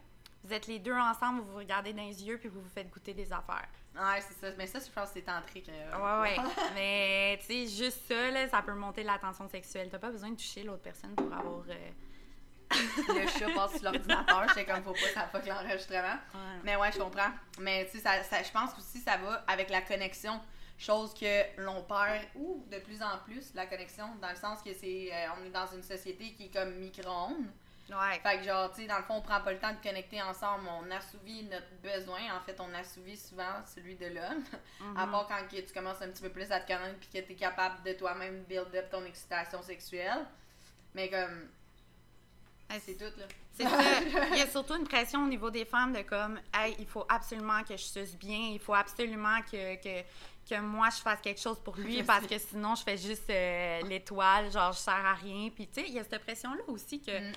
Vous 0.42 0.52
êtes 0.54 0.66
les 0.66 0.78
deux 0.78 0.94
ensemble, 0.94 1.40
vous 1.42 1.50
vous 1.52 1.58
regardez 1.58 1.92
dans 1.92 2.02
les 2.02 2.25
yeux, 2.25 2.38
puis 2.38 2.48
vous 2.48 2.60
vous 2.62 2.69
faites 2.70 2.88
goûter 2.90 3.12
des 3.12 3.31
affaires. 3.32 3.69
Ouais, 3.94 4.20
c'est 4.26 4.34
ça. 4.40 4.54
Mais 4.56 4.66
ça, 4.66 4.78
je 4.78 4.90
pense 4.90 5.08
que 5.08 5.14
c'est 5.14 5.22
tantrique. 5.22 5.69
euh. 5.69 6.22
Ouais, 6.22 6.31
ouais. 6.38 6.44
Mais, 6.75 7.38
tu 7.40 7.46
sais, 7.46 7.84
juste 7.84 8.00
ça, 8.08 8.31
là, 8.31 8.48
ça 8.48 8.62
peut 8.62 8.72
monter 8.75 9.02
la 9.02 9.19
tension 9.19 9.48
sexuelle. 9.48 9.88
T'as 9.90 9.98
pas 9.98 10.10
besoin 10.10 10.31
de 10.31 10.37
toucher 10.37 10.62
l'autre 10.62 10.82
personne 10.82 11.14
pour 11.14 11.32
avoir. 11.32 11.64
euh, 11.69 11.90
le 12.70 13.26
chat 13.26 13.52
passe 13.54 13.72
sur 13.81 13.82
l'ordinateur, 13.90 14.46
j'étais 14.48 14.64
comme 14.64 14.82
faut 14.84 14.92
pas 14.92 15.08
ça 15.12 15.26
fuck 15.26 15.44
l'enregistrement. 15.44 16.14
Ouais. 16.34 16.60
Mais 16.62 16.76
ouais, 16.76 16.92
je 16.92 16.98
comprends. 16.98 17.31
Mais 17.58 17.87
tu 17.90 17.98
sais, 17.98 18.02
ça, 18.04 18.22
ça- 18.22 18.42
je 18.44 18.50
pense 18.52 18.70
aussi 18.78 18.98
ça 19.00 19.16
va 19.16 19.44
avec 19.48 19.70
la 19.70 19.82
connexion. 19.82 20.40
Chose 20.78 21.12
que 21.12 21.60
l'on 21.60 21.82
perd, 21.82 22.25
ou 22.37 22.64
de 22.70 22.78
plus 22.78 23.02
en 23.02 23.19
plus, 23.26 23.52
la 23.54 23.66
connexion, 23.66 24.06
dans 24.22 24.31
le 24.31 24.37
sens 24.37 24.62
que 24.62 24.72
c'est 24.72 25.10
euh, 25.12 25.26
on 25.38 25.44
est 25.44 25.50
dans 25.50 25.66
une 25.66 25.82
société 25.82 26.32
qui 26.32 26.46
est 26.46 26.50
comme 26.54 26.72
micro-ondes. 26.76 27.50
Ouais. 27.90 28.20
Fait 28.22 28.38
que 28.38 28.44
genre, 28.44 28.70
tu 28.72 28.82
sais, 28.82 28.87
dans 28.87 28.98
le 28.98 29.02
fond, 29.04 29.14
on 29.16 29.20
prend 29.20 29.40
pas 29.40 29.52
le 29.52 29.58
temps 29.58 29.72
de 29.72 29.82
connecter 29.82 30.22
ensemble, 30.22 30.64
on 30.69 30.90
assouvit 30.90 31.42
notre 31.44 31.70
besoin. 31.82 32.20
En 32.37 32.40
fait, 32.46 32.56
on 32.60 32.72
assouvit 32.75 33.16
souvent 33.16 33.62
celui 33.75 33.96
de 33.96 34.06
l'homme. 34.06 34.44
À 34.96 35.06
Mhm. 35.06 35.10
part 35.12 35.26
quand 35.28 35.48
que 35.50 35.60
tu 35.60 35.72
commences 35.75 36.00
un 36.00 36.08
petit 36.08 36.22
peu 36.22 36.31
plus 36.31 36.50
à 36.52 36.60
te 36.60 36.66
connaître 36.72 36.98
puis 37.00 37.08
que 37.20 37.26
tu 37.26 37.32
es 37.32 37.37
capable 37.37 37.82
de 37.82 37.92
toi-même 37.94 38.44
build 38.44 38.75
up 38.76 38.90
ton 38.90 39.04
excitation 39.04 39.60
sexuelle. 39.62 40.25
Mais 40.94 41.08
comme, 41.10 41.48
Ouais, 42.70 42.81
c'est 42.84 42.94
tout 42.94 43.19
là. 43.19 43.26
C'est 43.52 43.64
ça. 43.64 43.78
Il 44.32 44.38
y 44.38 44.42
a 44.42 44.46
surtout 44.46 44.76
une 44.76 44.87
pression 44.87 45.25
au 45.25 45.26
niveau 45.26 45.50
des 45.50 45.64
femmes 45.64 45.92
de 45.92 46.02
comme, 46.02 46.40
hey, 46.54 46.76
il 46.78 46.87
faut 46.87 47.04
absolument 47.08 47.64
que 47.64 47.76
je 47.76 47.82
suce 47.82 48.16
bien, 48.16 48.50
il 48.52 48.60
faut 48.60 48.75
absolument 48.75 49.40
que, 49.50 49.75
que, 49.82 50.04
que 50.48 50.60
moi 50.60 50.88
je 50.90 51.02
fasse 51.02 51.20
quelque 51.20 51.40
chose 51.40 51.58
pour 51.58 51.76
lui 51.76 52.02
parce 52.04 52.28
que 52.28 52.38
sinon 52.38 52.76
je 52.76 52.84
fais 52.84 52.96
juste 52.96 53.28
euh, 53.28 53.81
l'étoile, 53.88 54.52
genre 54.52 54.72
je 54.72 54.78
sers 54.78 54.94
à 55.04 55.14
rien. 55.14 55.50
Puis 55.52 55.66
tu 55.66 55.81
sais, 55.81 55.88
il 55.88 55.94
y 55.94 55.98
a 55.98 56.04
cette 56.04 56.22
pression-là 56.22 56.62
aussi 56.69 57.00
que, 57.00 57.10
Mm. 57.31 57.32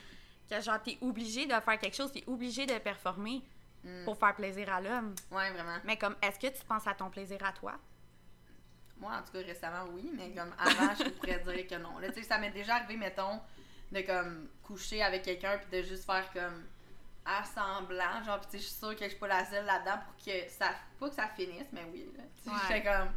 Que 0.50 0.62
genre 0.62 0.82
t'es 0.82 0.98
obligé 1.02 1.46
de 1.46 1.54
faire 1.54 1.80
quelque 1.80 1.96
chose, 1.96 2.12
t'es 2.12 2.24
obligé 2.28 2.66
de 2.66 2.78
performer 2.80 3.42
Mm. 3.86 4.06
pour 4.06 4.18
faire 4.18 4.34
plaisir 4.34 4.74
à 4.74 4.80
l'homme. 4.80 5.14
Ouais, 5.30 5.52
vraiment. 5.52 5.76
Mais 5.84 5.98
comme, 5.98 6.16
est-ce 6.22 6.40
que 6.40 6.48
tu 6.58 6.64
penses 6.66 6.88
à 6.88 6.94
ton 6.94 7.10
plaisir 7.10 7.38
à 7.44 7.52
toi? 7.52 7.74
Moi, 8.98 9.12
en 9.12 9.22
tout 9.24 9.34
cas, 9.34 9.46
récemment, 9.46 9.86
oui, 9.92 10.10
mais 10.14 10.32
comme 10.32 10.54
avant, 10.58 10.96
je 10.96 11.10
pourrais 11.10 11.40
dire 11.40 11.68
que 11.68 11.76
non. 11.84 11.98
Là, 12.00 12.08
tu 12.08 12.22
sais, 12.22 12.24
ça 12.24 12.38
m'est 12.38 12.52
déjà 12.52 12.76
arrivé, 12.76 12.96
mettons, 12.96 13.42
de 13.92 14.00
comme 14.02 14.48
coucher 14.64 15.04
avec 15.04 15.24
quelqu'un 15.24 15.58
puis 15.58 15.82
de 15.82 15.86
juste 15.86 16.06
faire 16.06 16.32
comme 16.32 16.64
assemblant, 17.26 18.24
genre, 18.26 18.40
puis 18.40 18.52
tu 18.52 18.58
sais, 18.58 18.64
je 18.64 18.68
suis 18.70 18.76
sûre 18.80 18.96
que 18.96 19.04
je 19.04 19.10
suis 19.10 19.20
pas 19.20 19.28
la 19.28 19.46
seule 19.46 19.66
là-dedans 19.66 19.98
pour 20.06 20.26
que 20.26 20.50
ça, 20.50 20.70
pas 21.00 21.10
que 21.10 21.16
ça 21.16 21.28
finisse, 21.36 21.68
mais 21.72 21.86
oui, 21.92 22.06
là. 22.18 22.24
Tu 22.38 22.44
sais, 22.44 22.50
Ouais. 22.50 22.56
j'étais 22.68 22.84
comme, 22.84 23.10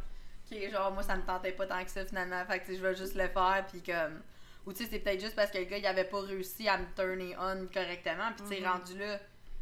ok, 0.51 0.69
genre, 0.71 0.91
moi, 0.91 1.03
ça 1.03 1.15
me 1.15 1.23
tentait 1.23 1.51
pas 1.51 1.65
tant 1.67 1.83
que 1.83 1.89
ça 1.91 2.05
finalement, 2.05 2.43
fait 2.45 2.59
que 2.59 2.65
tu 2.65 2.71
sais, 2.71 2.77
je 2.77 2.83
vais 2.83 2.95
juste 2.95 3.15
le 3.15 3.27
faire, 3.27 3.65
puis 3.71 3.81
comme, 3.81 4.21
ou 4.67 4.73
tu 4.73 4.83
sais, 4.83 4.89
c'est 4.91 4.99
peut-être 4.99 5.19
juste 5.21 5.35
parce 5.35 5.49
que 5.49 5.57
le 5.57 5.63
gars, 5.65 5.77
il 5.79 5.85
avait 5.87 6.03
pas 6.03 6.19
réussi 6.21 6.67
à 6.69 6.77
me 6.77 6.85
turner 6.95 7.35
on 7.39 7.65
correctement, 7.73 8.31
puis 8.33 8.43
tu 8.47 8.55
sais, 8.55 8.61
Mhm. 8.61 8.67
rendu 8.67 8.97
là, 8.99 9.17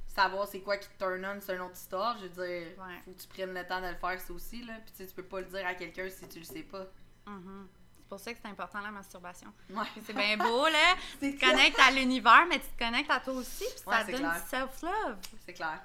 savoir 0.08 0.48
c'est 0.48 0.60
quoi 0.62 0.76
qui 0.78 0.90
te 0.90 0.98
turn 0.98 1.26
on, 1.26 1.40
c'est 1.40 1.56
une 1.56 1.62
autre 1.62 1.76
histoire, 1.76 2.18
je 2.18 2.24
veux 2.24 2.30
dire, 2.30 2.68
Ouais. 2.78 3.00
faut 3.06 3.12
que 3.12 3.22
tu 3.22 3.28
prennes 3.28 3.54
le 3.54 3.66
temps 3.66 3.80
de 3.82 3.88
le 3.88 3.96
faire, 3.96 4.20
ça 4.20 4.34
aussi, 4.34 4.64
là, 4.66 4.74
puis 4.84 4.92
tu 4.92 4.98
sais, 4.98 5.08
tu 5.08 5.14
peux 5.16 5.24
pas 5.24 5.40
le 5.40 5.46
dire 5.46 5.66
à 5.66 5.74
quelqu'un 5.76 6.10
si 6.10 6.28
tu 6.28 6.40
le 6.40 6.46
sais 6.46 6.64
pas. 6.64 6.86
Mhm. 7.28 7.68
C'est 7.98 8.10
pour 8.10 8.20
ça 8.20 8.34
que 8.34 8.40
c'est 8.42 8.50
important 8.50 8.82
la 8.82 8.92
masturbation. 8.92 9.52
Ouais. 9.72 9.84
C'est 10.06 10.14
bien 10.14 10.38
beau, 10.38 10.66
là. 10.68 10.96
Tu 11.20 11.36
te 11.36 11.40
connectes 11.44 11.80
à 11.80 11.90
l'univers, 11.92 12.46
mais 12.48 12.60
tu 12.60 12.68
te 12.68 12.78
connectes 12.84 13.10
à 13.10 13.20
toi 13.20 13.34
aussi, 13.34 13.64
puis 13.66 13.84
Ouais, 13.88 13.96
ça 13.96 14.04
donne 14.04 14.16
clair. 14.20 14.34
du 14.44 14.48
self-love. 14.50 15.18
C'est 15.46 15.54
clair. 15.54 15.82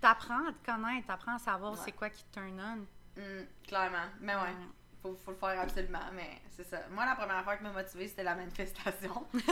T'apprends 0.00 0.46
à 0.48 0.52
te 0.52 0.64
connaître, 0.64 1.06
t'apprends 1.06 1.34
à 1.36 1.38
savoir 1.38 1.72
Ouais. 1.72 1.78
c'est 1.84 1.92
quoi 1.92 2.08
qui 2.10 2.22
te 2.24 2.34
turn 2.34 2.58
on. 2.60 3.20
Hum, 3.20 3.46
clairement. 3.66 4.06
Mais 4.20 4.34
ouais, 4.34 4.54
faut, 5.02 5.16
faut 5.24 5.30
le 5.30 5.36
faire 5.36 5.60
absolument. 5.60 5.98
Mais 6.14 6.40
c'est 6.56 6.64
ça. 6.64 6.78
Moi, 6.90 7.04
la 7.04 7.14
première 7.14 7.42
fois 7.44 7.56
qui 7.56 7.62
m'a 7.62 7.70
motivée, 7.72 8.08
c'était 8.08 8.22
la 8.24 8.34
manifestation. 8.34 9.26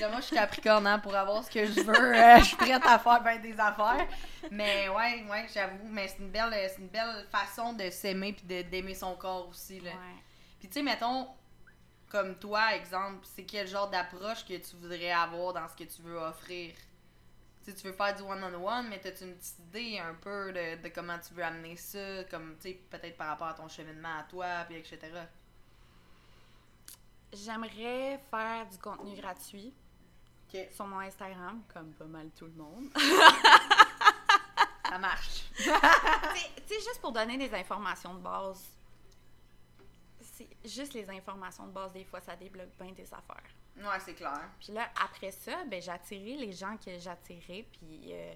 Là, 0.00 0.08
moi, 0.10 0.20
je 0.20 0.26
suis 0.26 0.36
capricorne 0.36 0.86
hein, 0.86 0.98
pour 0.98 1.14
avoir 1.14 1.42
ce 1.44 1.50
que 1.50 1.64
je 1.64 1.80
veux. 1.80 2.14
euh, 2.14 2.38
je 2.38 2.44
suis 2.44 2.56
prête 2.56 2.82
à 2.84 2.98
faire 2.98 3.22
ben 3.22 3.40
des 3.40 3.58
affaires. 3.58 4.06
Mais 4.50 4.88
ouais, 4.88 5.24
ouais, 5.30 5.46
j'avoue. 5.52 5.88
Mais 5.88 6.08
c'est 6.08 6.18
une 6.18 6.30
belle, 6.30 6.52
c'est 6.68 6.80
une 6.80 6.88
belle 6.88 7.26
façon 7.30 7.72
de 7.72 7.88
s'aimer 7.90 8.32
puis 8.32 8.46
de- 8.46 8.68
d'aimer 8.68 8.94
son 8.94 9.14
corps 9.14 9.48
aussi. 9.48 9.80
Là. 9.80 9.90
Ouais. 9.90 10.22
Puis 10.58 10.68
tu 10.68 10.74
sais, 10.74 10.82
mettons, 10.82 11.28
comme 12.10 12.36
toi, 12.38 12.74
exemple, 12.74 13.24
c'est 13.34 13.44
quel 13.44 13.66
genre 13.66 13.88
d'approche 13.88 14.44
que 14.44 14.56
tu 14.56 14.76
voudrais 14.76 15.12
avoir 15.12 15.52
dans 15.54 15.68
ce 15.68 15.76
que 15.76 15.84
tu 15.84 16.02
veux 16.02 16.18
offrir? 16.18 16.74
Tu 17.74 17.86
veux 17.86 17.92
faire 17.92 18.14
du 18.14 18.22
one-on-one, 18.22 18.88
mais 18.88 19.00
t'as-tu 19.00 19.24
une 19.24 19.34
petite 19.36 19.58
idée 19.58 19.98
un 19.98 20.14
peu 20.14 20.52
de, 20.52 20.80
de 20.82 20.88
comment 20.88 21.18
tu 21.18 21.34
veux 21.34 21.42
amener 21.44 21.76
ça, 21.76 22.24
comme, 22.24 22.56
tu 22.60 22.68
sais, 22.68 22.74
peut-être 22.90 23.16
par 23.16 23.28
rapport 23.28 23.48
à 23.48 23.54
ton 23.54 23.68
cheminement 23.68 24.18
à 24.20 24.22
toi, 24.24 24.64
puis 24.68 24.76
etc. 24.76 24.98
J'aimerais 27.32 28.20
faire 28.30 28.66
du 28.70 28.78
contenu 28.78 29.14
gratuit 29.16 29.74
sur 30.72 30.86
mon 30.86 31.00
Instagram, 31.00 31.62
comme 31.72 31.92
pas 31.94 32.04
mal 32.04 32.30
tout 32.38 32.46
le 32.46 32.52
monde. 32.52 32.88
Ça 34.88 34.98
marche. 34.98 35.42
Tu 35.58 35.64
sais- 35.64 36.80
juste 36.80 37.00
pour 37.00 37.12
donner 37.12 37.36
des 37.36 37.52
informations 37.54 38.14
de 38.14 38.20
base, 38.20 38.64
c'est 40.20 40.48
juste 40.64 40.94
les 40.94 41.08
informations 41.10 41.66
de 41.66 41.72
base, 41.72 41.92
des 41.92 42.04
fois, 42.04 42.20
ça 42.20 42.36
débloque 42.36 42.70
bien 42.80 42.92
des 42.92 43.12
affaires. 43.12 43.42
Ouais, 43.76 44.00
c'est 44.00 44.14
clair. 44.14 44.48
Puis 44.58 44.72
là, 44.72 44.88
après 45.04 45.30
ça, 45.30 45.64
ben, 45.66 45.80
j'attirais 45.82 46.36
les 46.36 46.52
gens 46.52 46.76
que 46.78 46.98
j'attirais, 46.98 47.66
puis 47.72 48.12
euh, 48.12 48.34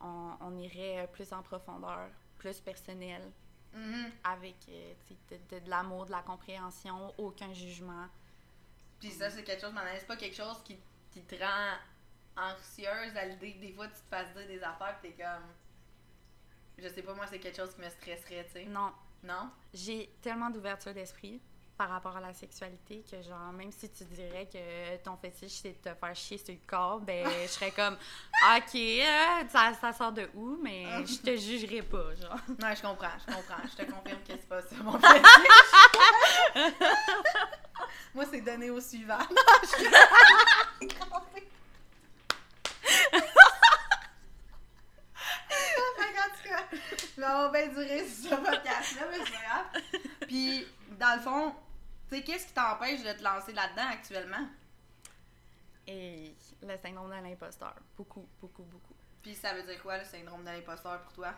on, 0.00 0.36
on 0.40 0.56
irait 0.58 1.00
euh, 1.00 1.06
plus 1.08 1.32
en 1.32 1.42
profondeur, 1.42 2.08
plus 2.38 2.60
personnel, 2.60 3.22
Mhm. 3.72 4.10
avec 4.24 4.54
euh, 4.70 4.94
de, 5.30 5.36
de- 5.58 5.64
de 5.64 5.68
l'amour, 5.70 6.06
de 6.06 6.12
la 6.12 6.22
compréhension, 6.22 7.12
aucun 7.18 7.52
jugement. 7.52 8.06
Puis 9.00 9.10
ça, 9.10 9.28
c'est 9.28 9.42
quelque 9.44 9.60
chose, 9.60 9.72
mais 9.74 9.98
c'est 9.98 10.06
pas 10.06 10.16
quelque 10.16 10.36
chose 10.36 10.62
qui, 10.62 10.78
qui 11.10 11.20
te 11.22 11.34
rend 11.34 11.74
anxieuse 12.36 13.14
à 13.16 13.26
l'idée 13.26 13.54
que 13.54 13.60
des 13.60 13.72
fois 13.72 13.88
tu 13.88 13.94
te 13.94 14.08
fasses 14.08 14.32
dire 14.34 14.46
des 14.46 14.62
affaires 14.62 14.98
pis 15.02 15.10
t'es 15.12 15.22
comme. 15.24 15.42
Je 16.78 16.88
sais 16.88 17.02
pas, 17.02 17.12
moi, 17.14 17.26
c'est 17.26 17.38
quelque 17.38 17.56
chose 17.56 17.74
qui 17.74 17.80
me 17.80 17.88
stresserait, 17.90 18.44
tu 18.46 18.52
sais. 18.52 18.64
Non, 18.66 18.92
Non? 19.22 19.50
j'ai 19.74 20.10
tellement 20.22 20.48
d'ouverture 20.50 20.94
d'esprit 20.94 21.40
par 21.76 21.90
rapport 21.90 22.16
à 22.16 22.20
la 22.20 22.32
sexualité 22.32 23.04
que 23.10 23.22
genre 23.22 23.52
même 23.52 23.70
si 23.70 23.88
tu 23.90 24.04
dirais 24.04 24.48
que 24.50 24.96
ton 25.04 25.16
fétiche 25.16 25.52
c'est 25.62 25.72
de 25.82 25.90
te 25.90 25.94
faire 25.94 26.14
chier 26.14 26.38
sur 26.38 26.54
le 26.54 26.60
corps 26.66 27.00
ben 27.00 27.26
je 27.42 27.48
serais 27.48 27.70
comme 27.70 27.94
ok 27.94 28.74
euh, 28.74 29.48
ça, 29.48 29.72
ça 29.80 29.92
sort 29.92 30.12
de 30.12 30.28
où 30.34 30.58
mais 30.62 30.84
je 31.06 31.18
te 31.18 31.36
jugerai 31.36 31.82
pas 31.82 32.14
genre 32.14 32.36
Ouais, 32.62 32.74
je 32.74 32.82
comprends, 32.82 33.08
je 33.20 33.32
comprends. 33.32 33.62
Je 33.70 33.76
te 33.76 33.90
confirme 33.90 34.20
que 34.22 34.32
c'est 34.32 34.48
pas 34.48 34.62
ça, 34.62 34.74
mon 34.82 34.92
fétiche. 34.98 36.72
moi, 38.14 38.24
c'est 38.30 38.40
donné 38.40 38.70
au 38.70 38.80
suivant. 38.80 39.18
Non, 39.18 39.26
je 39.62 39.68
Fait 45.96 46.12
qu'en 46.12 46.30
tout 46.34 46.48
cas, 46.48 46.64
là, 47.18 47.38
on 47.38 47.50
va 47.50 47.62
bien 47.64 47.68
durer 47.68 48.06
ce 48.06 48.28
podcast-là, 48.28 49.02
mais 49.10 49.18
c'est 49.24 49.32
grave. 49.32 49.66
Puis, 50.26 50.66
dans 50.98 51.14
le 51.16 51.22
fond, 51.22 51.54
tu 52.08 52.16
sais, 52.16 52.22
qu'est-ce 52.22 52.46
qui 52.46 52.52
t'empêche 52.54 53.02
de 53.02 53.12
te 53.12 53.22
lancer 53.22 53.52
là-dedans 53.52 53.88
actuellement? 53.90 54.46
et 55.88 56.34
le 56.62 56.76
syndrome 56.78 57.08
de 57.08 57.22
l'imposteur 57.22 57.74
beaucoup 57.96 58.26
beaucoup 58.40 58.64
beaucoup 58.64 58.94
Puis, 59.22 59.34
ça 59.36 59.54
veut 59.54 59.62
dire 59.62 59.80
quoi, 59.80 59.98
le 59.98 60.04
syndrome 60.04 60.40
de 60.44 60.50
l'imposteur 60.50 61.00
pour 61.02 61.12
toi? 61.12 61.32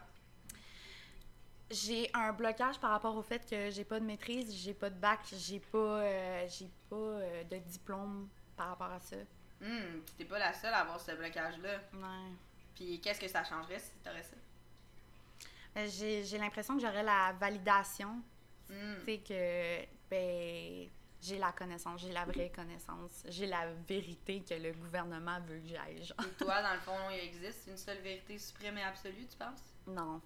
j'ai 1.70 2.10
un 2.14 2.32
blocage 2.32 2.78
par 2.78 2.90
rapport 2.92 3.14
au 3.14 3.20
fait 3.22 3.46
que 3.48 3.68
j'ai 3.68 3.84
pas 3.84 4.00
de 4.00 4.04
maîtrise 4.06 4.54
j'ai 4.54 4.72
pas 4.72 4.88
de 4.88 4.94
bac 4.94 5.20
j'ai 5.36 5.60
pas 5.60 5.78
euh, 5.78 6.46
j'ai 6.48 6.70
pas 6.88 6.96
euh, 6.96 7.44
de 7.44 7.56
diplôme 7.58 8.26
par 8.56 8.68
rapport 8.68 8.90
à 8.92 9.00
ça 9.00 9.16
Hum, 9.60 10.02
puis 10.06 10.14
t'es 10.16 10.24
pas 10.24 10.38
la 10.38 10.54
seule 10.54 10.72
à 10.72 10.78
avoir 10.82 11.00
ce 11.00 11.10
blocage-là. 11.10 11.78
ouais 11.94 12.30
Puis, 12.76 13.00
qu'est-ce 13.00 13.20
que 13.20 13.26
ça 13.26 13.42
changerait 13.42 13.80
si 13.80 13.90
t'aurais 14.04 14.22
ça? 14.22 15.84
J'ai 15.88 16.22
j'ai 16.24 16.38
l'impression 16.38 16.76
que 16.76 16.80
j'aurais 16.80 17.02
la 17.02 17.32
validation 17.40 18.22
Hum. 18.70 18.96
Tu 19.00 19.04
sais 19.04 19.18
que, 19.18 19.86
ben, 20.10 20.88
j'ai 21.20 21.38
la 21.38 21.52
connaissance, 21.52 22.00
j'ai 22.00 22.12
la 22.12 22.24
vraie 22.24 22.50
connaissance, 22.54 23.24
j'ai 23.28 23.46
la 23.46 23.72
vérité 23.88 24.42
que 24.48 24.54
le 24.54 24.72
gouvernement 24.72 25.40
veut 25.46 25.58
que 25.58 25.66
j'aille, 25.68 26.04
genre. 26.04 26.16
Et 26.26 26.34
toi, 26.44 26.62
dans 26.62 26.74
le 26.74 26.80
fond, 26.80 27.10
il 27.10 27.18
existe 27.28 27.66
une 27.68 27.76
seule 27.76 27.98
vérité 27.98 28.38
suprême 28.38 28.78
et 28.78 28.82
absolue, 28.82 29.26
tu 29.28 29.36
penses? 29.36 29.74
Non. 29.86 30.20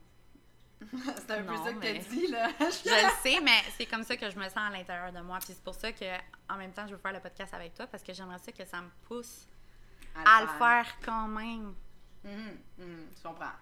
c'est 1.17 1.31
un 1.31 1.43
peu 1.45 1.53
Non, 1.55 1.65
ça 1.65 1.73
que 1.73 1.79
mais- 1.79 1.99
t'as 2.01 2.09
dit, 2.11 2.27
là. 2.27 2.49
Je 2.59 2.65
le 2.91 3.11
sais, 3.23 3.41
mais 3.41 3.61
c'est 3.77 3.87
comme 3.87 4.03
ça 4.03 4.17
que 4.17 4.29
je 4.29 4.37
me 4.37 4.45
sens 4.49 4.57
à 4.59 4.71
l'intérieur 4.71 5.13
de 5.13 5.21
moi. 5.21 5.39
Puis 5.39 5.55
c'est 5.55 5.63
pour 5.63 5.75
ça 5.77 5.93
que, 5.93 6.05
en 6.51 6.57
même 6.57 6.73
temps, 6.73 6.87
je 6.89 6.93
veux 6.95 7.01
faire 7.01 7.13
le 7.13 7.21
podcast 7.21 7.55
avec 7.55 7.73
toi 7.75 7.87
parce 7.87 8.03
que 8.03 8.13
j'aimerais 8.13 8.39
ça 8.41 8.51
que 8.51 8.65
ça 8.65 8.81
me 8.81 8.91
pousse 9.07 9.47
à 10.27 10.43
le 10.43 10.49
faire 10.59 10.87
quand 11.05 11.29
même. 11.29 11.75
Tu 12.25 12.29
comprends. 12.29 12.87
Je 13.17 13.23
comprends. 13.23 13.53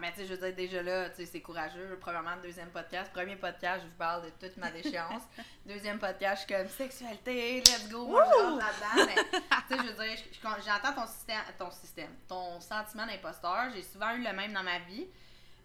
Mais 0.00 0.10
tu 0.12 0.18
sais, 0.18 0.26
je 0.26 0.34
veux 0.34 0.38
dire, 0.46 0.54
déjà 0.54 0.82
là, 0.82 1.08
tu 1.10 1.16
sais, 1.16 1.26
c'est 1.26 1.40
courageux. 1.40 1.96
Premièrement, 2.00 2.36
deuxième 2.42 2.68
podcast. 2.70 3.10
Premier 3.12 3.36
podcast, 3.36 3.82
je 3.82 3.88
vous 3.88 3.96
parle 3.96 4.24
de 4.24 4.30
toute 4.30 4.56
ma 4.58 4.70
déchéance. 4.70 5.22
deuxième 5.66 5.98
podcast, 5.98 6.42
je 6.42 6.46
suis 6.54 6.62
comme 6.62 6.68
sexualité, 6.68 7.60
let's 7.60 7.88
go, 7.90 8.06
moi 8.06 8.24
je 8.24 8.42
rentre 8.44 8.64
là-dedans. 8.66 9.06
Mais 9.14 9.38
tu 9.68 9.76
sais, 9.76 9.82
je 9.82 9.92
veux 9.92 10.04
dire, 10.04 10.16
je- 10.16 10.34
je- 10.34 10.64
j'entends 10.64 11.00
ton 11.00 11.06
système, 11.06 11.42
ton 11.58 11.70
système, 11.70 12.10
ton 12.28 12.60
sentiment 12.60 13.06
d'imposteur. 13.06 13.70
J'ai 13.74 13.82
souvent 13.82 14.10
eu 14.14 14.22
le 14.22 14.32
même 14.32 14.52
dans 14.52 14.62
ma 14.62 14.78
vie. 14.80 15.06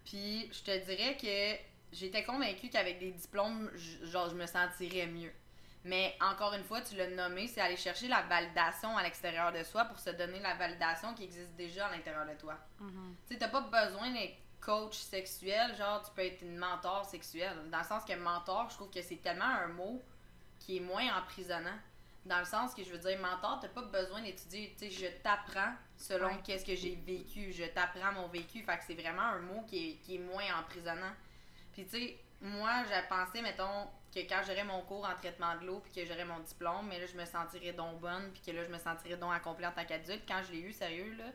Puis 0.05 0.49
je 0.53 0.63
te 0.63 0.85
dirais 0.85 1.17
que 1.21 1.95
j'étais 1.95 2.23
convaincue 2.23 2.69
qu'avec 2.69 2.99
des 2.99 3.11
diplômes, 3.11 3.69
genre, 4.03 4.29
je 4.29 4.35
me 4.35 4.45
sentirais 4.45 5.07
mieux. 5.07 5.33
Mais 5.83 6.17
encore 6.21 6.53
une 6.53 6.63
fois, 6.63 6.81
tu 6.81 6.95
l'as 6.95 7.07
nommé, 7.09 7.47
c'est 7.47 7.61
aller 7.61 7.77
chercher 7.77 8.07
la 8.07 8.21
validation 8.23 8.97
à 8.97 9.03
l'extérieur 9.03 9.51
de 9.53 9.63
soi 9.63 9.85
pour 9.85 9.99
se 9.99 10.09
donner 10.09 10.39
la 10.39 10.55
validation 10.55 11.13
qui 11.13 11.23
existe 11.23 11.53
déjà 11.55 11.87
à 11.87 11.91
l'intérieur 11.91 12.25
de 12.25 12.33
toi. 12.33 12.55
Mhm. 12.79 13.15
Tu 13.27 13.33
sais, 13.33 13.39
t'as 13.39 13.47
pas 13.47 13.61
besoin 13.61 14.11
d'être 14.11 14.35
coach 14.59 14.97
sexuel, 14.97 15.75
genre 15.77 16.01
tu 16.03 16.11
peux 16.13 16.23
être 16.25 16.41
une 16.41 16.57
mentor 16.57 17.05
sexuelle. 17.05 17.55
Dans 17.71 17.77
le 17.77 17.83
sens 17.85 18.03
que 18.03 18.13
mentor, 18.13 18.67
je 18.69 18.75
trouve 18.75 18.89
que 18.89 19.01
c'est 19.01 19.17
tellement 19.21 19.45
un 19.45 19.67
mot 19.67 20.03
qui 20.59 20.77
est 20.77 20.81
moins 20.81 21.05
emprisonnant. 21.19 21.77
Dans 22.25 22.39
le 22.39 22.45
sens 22.45 22.73
que 22.75 22.83
je 22.83 22.89
veux 22.89 22.97
dire, 22.97 23.17
mentor, 23.19 23.59
t'as 23.61 23.69
pas 23.69 23.83
besoin 23.83 24.21
d'étudier, 24.21 24.75
tu 24.77 24.89
sais, 24.89 24.91
je 24.91 25.07
t'apprends 25.23 25.73
selon 25.95 26.27
Ouais. 26.27 26.41
qu'est-ce 26.43 26.65
que 26.65 26.75
j'ai 26.75 26.95
vécu, 26.95 27.53
je 27.53 27.63
t'apprends 27.65 28.11
mon 28.11 28.27
vécu. 28.27 28.63
Fait 28.63 28.77
que 28.77 28.83
c'est 28.85 28.95
vraiment 28.95 29.21
un 29.21 29.39
mot 29.39 29.61
qui 29.65 29.91
est, 29.91 29.95
qui 29.97 30.15
est 30.15 30.19
moins 30.19 30.43
emprisonnant. 30.59 31.13
Puis 31.71 31.85
tu 31.85 31.91
sais, 31.91 32.17
moi, 32.41 32.83
j'ai 32.89 33.07
pensé, 33.07 33.41
mettons, 33.41 33.87
que 34.23 34.29
quand 34.29 34.41
j'aurais 34.45 34.63
mon 34.63 34.81
cours 34.81 35.05
en 35.05 35.15
traitement 35.15 35.55
de 35.59 35.65
l'eau, 35.65 35.79
puis 35.79 35.91
que 35.91 36.05
j'aurais 36.07 36.25
mon 36.25 36.39
diplôme, 36.39 36.87
mais 36.87 36.99
là, 36.99 37.05
je 37.05 37.17
me 37.17 37.25
sentirais 37.25 37.73
donc 37.73 37.99
bonne, 37.99 38.31
puis 38.31 38.41
que 38.41 38.51
là, 38.51 38.63
je 38.63 38.71
me 38.71 38.77
sentirais 38.77 39.17
donc 39.17 39.33
accomplie 39.33 39.65
en 39.65 39.71
tant 39.71 39.85
qu'adulte. 39.85 40.23
Quand 40.27 40.41
je 40.47 40.53
l'ai 40.53 40.61
eu, 40.61 40.73
sérieux, 40.73 41.13
là, 41.17 41.25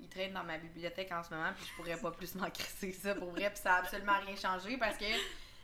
il 0.00 0.08
traîne 0.08 0.32
dans 0.32 0.44
ma 0.44 0.58
bibliothèque 0.58 1.12
en 1.12 1.22
ce 1.22 1.32
moment, 1.34 1.52
puis 1.56 1.66
je 1.66 1.74
pourrais 1.76 1.96
pas 1.96 2.10
plus 2.10 2.34
m'en 2.36 2.50
crisser 2.50 2.92
ça 2.92 3.14
pour 3.14 3.30
vrai, 3.30 3.50
puis 3.50 3.60
ça 3.60 3.74
a 3.74 3.78
absolument 3.80 4.18
rien 4.24 4.36
changé 4.36 4.76
parce 4.76 4.96
que 4.96 5.04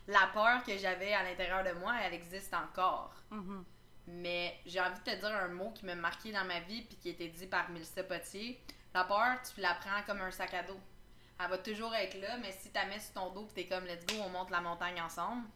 la 0.07 0.29
peur 0.33 0.63
que 0.63 0.77
j'avais 0.77 1.13
à 1.13 1.23
l'intérieur 1.23 1.63
de 1.63 1.79
moi, 1.79 1.93
elle 2.03 2.13
existe 2.13 2.53
encore. 2.53 3.13
Mhm. 3.29 3.63
Mais 4.07 4.59
j'ai 4.65 4.79
envie 4.81 4.99
de 4.99 5.11
te 5.11 5.15
dire 5.15 5.35
un 5.35 5.47
mot 5.49 5.71
qui 5.71 5.85
m'a 5.85 5.95
marqué 5.95 6.31
dans 6.31 6.43
ma 6.43 6.59
vie 6.61 6.81
puis 6.81 6.97
qui 6.97 7.09
a 7.09 7.11
été 7.11 7.27
dit 7.27 7.47
par 7.47 7.69
Mélissa 7.69 8.03
Potier. 8.03 8.59
La 8.93 9.03
peur, 9.03 9.37
tu 9.41 9.61
la 9.61 9.73
prends 9.75 10.01
comme 10.05 10.21
un 10.21 10.31
sac 10.31 10.53
à 10.53 10.63
dos. 10.63 10.79
Elle 11.39 11.49
va 11.49 11.57
toujours 11.59 11.93
être 11.95 12.19
là, 12.19 12.37
mais 12.37 12.51
si 12.51 12.69
tu 12.69 12.75
la 12.75 12.85
mets 12.85 12.99
sur 12.99 13.13
ton 13.13 13.29
dos 13.31 13.45
puis 13.45 13.63
t'es 13.63 13.69
comme 13.73 13.85
let's 13.85 14.05
go, 14.05 14.15
on 14.23 14.29
monte 14.29 14.49
la 14.49 14.61
montagne 14.61 15.01
ensemble, 15.01 15.47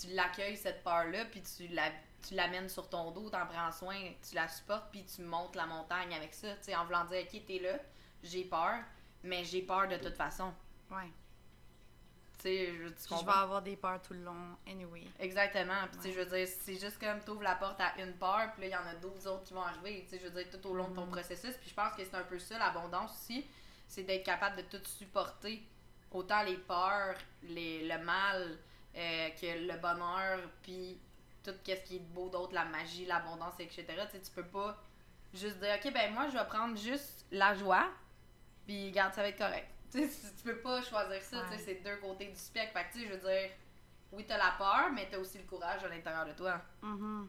tu 0.00 0.08
l'accueilles 0.14 0.56
cette 0.56 0.82
peur-là 0.84 1.24
puis 1.26 1.42
tu 1.42 1.68
la 1.68 1.90
tu 2.26 2.34
l'amènes 2.34 2.68
sur 2.68 2.88
ton 2.88 3.12
dos, 3.12 3.30
t'en 3.30 3.46
prends 3.46 3.70
soin, 3.70 3.96
tu 4.28 4.34
la 4.34 4.48
supportes 4.48 4.90
puis 4.90 5.04
tu 5.04 5.22
montes 5.22 5.54
la 5.54 5.66
montagne 5.66 6.12
avec 6.14 6.34
ça, 6.34 6.48
tu 6.56 6.64
sais, 6.64 6.74
en 6.76 6.84
voulant 6.84 7.04
dire 7.04 7.24
ok 7.32 7.44
t'es 7.46 7.58
là, 7.60 7.78
j'ai 8.24 8.44
peur, 8.44 8.80
mais 9.22 9.44
j'ai 9.44 9.62
peur 9.62 9.86
de 9.86 9.96
toute 9.98 10.16
façon. 10.16 10.52
Ouais. 10.90 11.10
Tu 12.38 12.42
sais, 12.42 12.66
je- 12.76 12.88
tu 12.88 12.94
Je 13.04 13.08
vais 13.10 13.16
comprends? 13.16 13.32
avoir 13.40 13.62
des 13.62 13.76
peurs 13.76 14.00
tout 14.02 14.14
le 14.14 14.22
long, 14.22 14.56
anyway. 14.66 15.04
Exactement. 15.18 15.86
Puis, 15.90 15.96
tu 15.96 16.02
sais, 16.02 16.08
Ouais. 16.08 16.14
je 16.14 16.20
veux 16.30 16.36
dire, 16.38 16.48
c'est 16.60 16.76
juste 16.78 16.98
comme 17.00 17.20
tu 17.24 17.30
ouvres 17.30 17.42
la 17.42 17.56
porte 17.56 17.80
à 17.80 18.00
une 18.00 18.12
peur, 18.14 18.52
puis 18.52 18.62
là, 18.62 18.68
il 18.68 18.72
y 18.72 18.76
en 18.76 18.86
a 18.88 18.94
12 18.94 19.26
autres 19.26 19.42
qui 19.44 19.54
vont 19.54 19.62
arriver. 19.62 20.04
Tu 20.04 20.10
sais, 20.10 20.18
je 20.22 20.28
veux 20.28 20.42
dire, 20.42 20.48
tout 20.50 20.68
au 20.68 20.74
long 20.74 20.88
de 20.88 20.94
ton 20.94 21.06
Mhm. 21.06 21.10
processus. 21.12 21.56
Puis, 21.56 21.70
je 21.70 21.74
pense 21.74 21.94
que 21.96 22.04
c'est 22.04 22.14
un 22.14 22.22
peu 22.22 22.38
ça, 22.38 22.56
l'abondance 22.58 23.10
aussi. 23.12 23.44
C'est 23.88 24.04
d'être 24.04 24.24
capable 24.24 24.56
de 24.56 24.62
tout 24.62 24.84
supporter. 24.84 25.62
Autant 26.12 26.42
les 26.44 26.56
peurs, 26.58 27.16
les, 27.42 27.88
le 27.88 27.98
mal, 28.04 28.56
euh, 28.98 29.28
que 29.30 29.66
le 29.66 29.78
bonheur, 29.78 30.40
puis 30.62 31.00
tout 31.44 31.52
ce 31.64 31.72
qui 31.84 31.96
est 31.96 32.00
beau 32.00 32.28
d'autre, 32.28 32.52
la 32.54 32.64
magie, 32.66 33.06
l'abondance, 33.06 33.54
etc. 33.60 33.86
Tu 34.12 34.20
tu 34.20 34.30
peux 34.32 34.44
pas 34.46 34.76
juste 35.32 35.58
dire, 35.58 35.76
OK, 35.82 35.92
ben 35.92 36.12
moi, 36.12 36.28
je 36.28 36.36
vais 36.36 36.44
prendre 36.46 36.76
juste 36.76 37.24
la 37.30 37.54
joie, 37.54 37.88
puis 38.66 38.90
garde, 38.90 39.14
ça 39.14 39.22
va 39.22 39.28
être 39.28 39.38
correct. 39.38 39.68
Tu 39.90 40.06
tu 40.06 40.42
peux 40.44 40.58
pas 40.58 40.82
choisir 40.82 41.22
ça, 41.22 41.38
Ouais. 41.48 41.56
c'est 41.58 41.76
deux 41.76 41.96
côtés 41.96 42.26
du 42.26 42.36
spectre. 42.36 42.74
Fait 42.74 42.84
que, 42.88 42.92
tu 42.92 43.00
sais, 43.00 43.06
je 43.06 43.12
veux 43.14 43.20
dire, 43.20 43.50
oui, 44.12 44.26
t'as 44.26 44.36
la 44.36 44.50
peur, 44.58 44.90
mais 44.92 45.08
t'as 45.10 45.16
aussi 45.18 45.38
le 45.38 45.44
courage 45.44 45.82
à 45.82 45.88
l'intérieur 45.88 46.26
de 46.26 46.32
toi. 46.32 46.60
Mhm. 46.82 47.26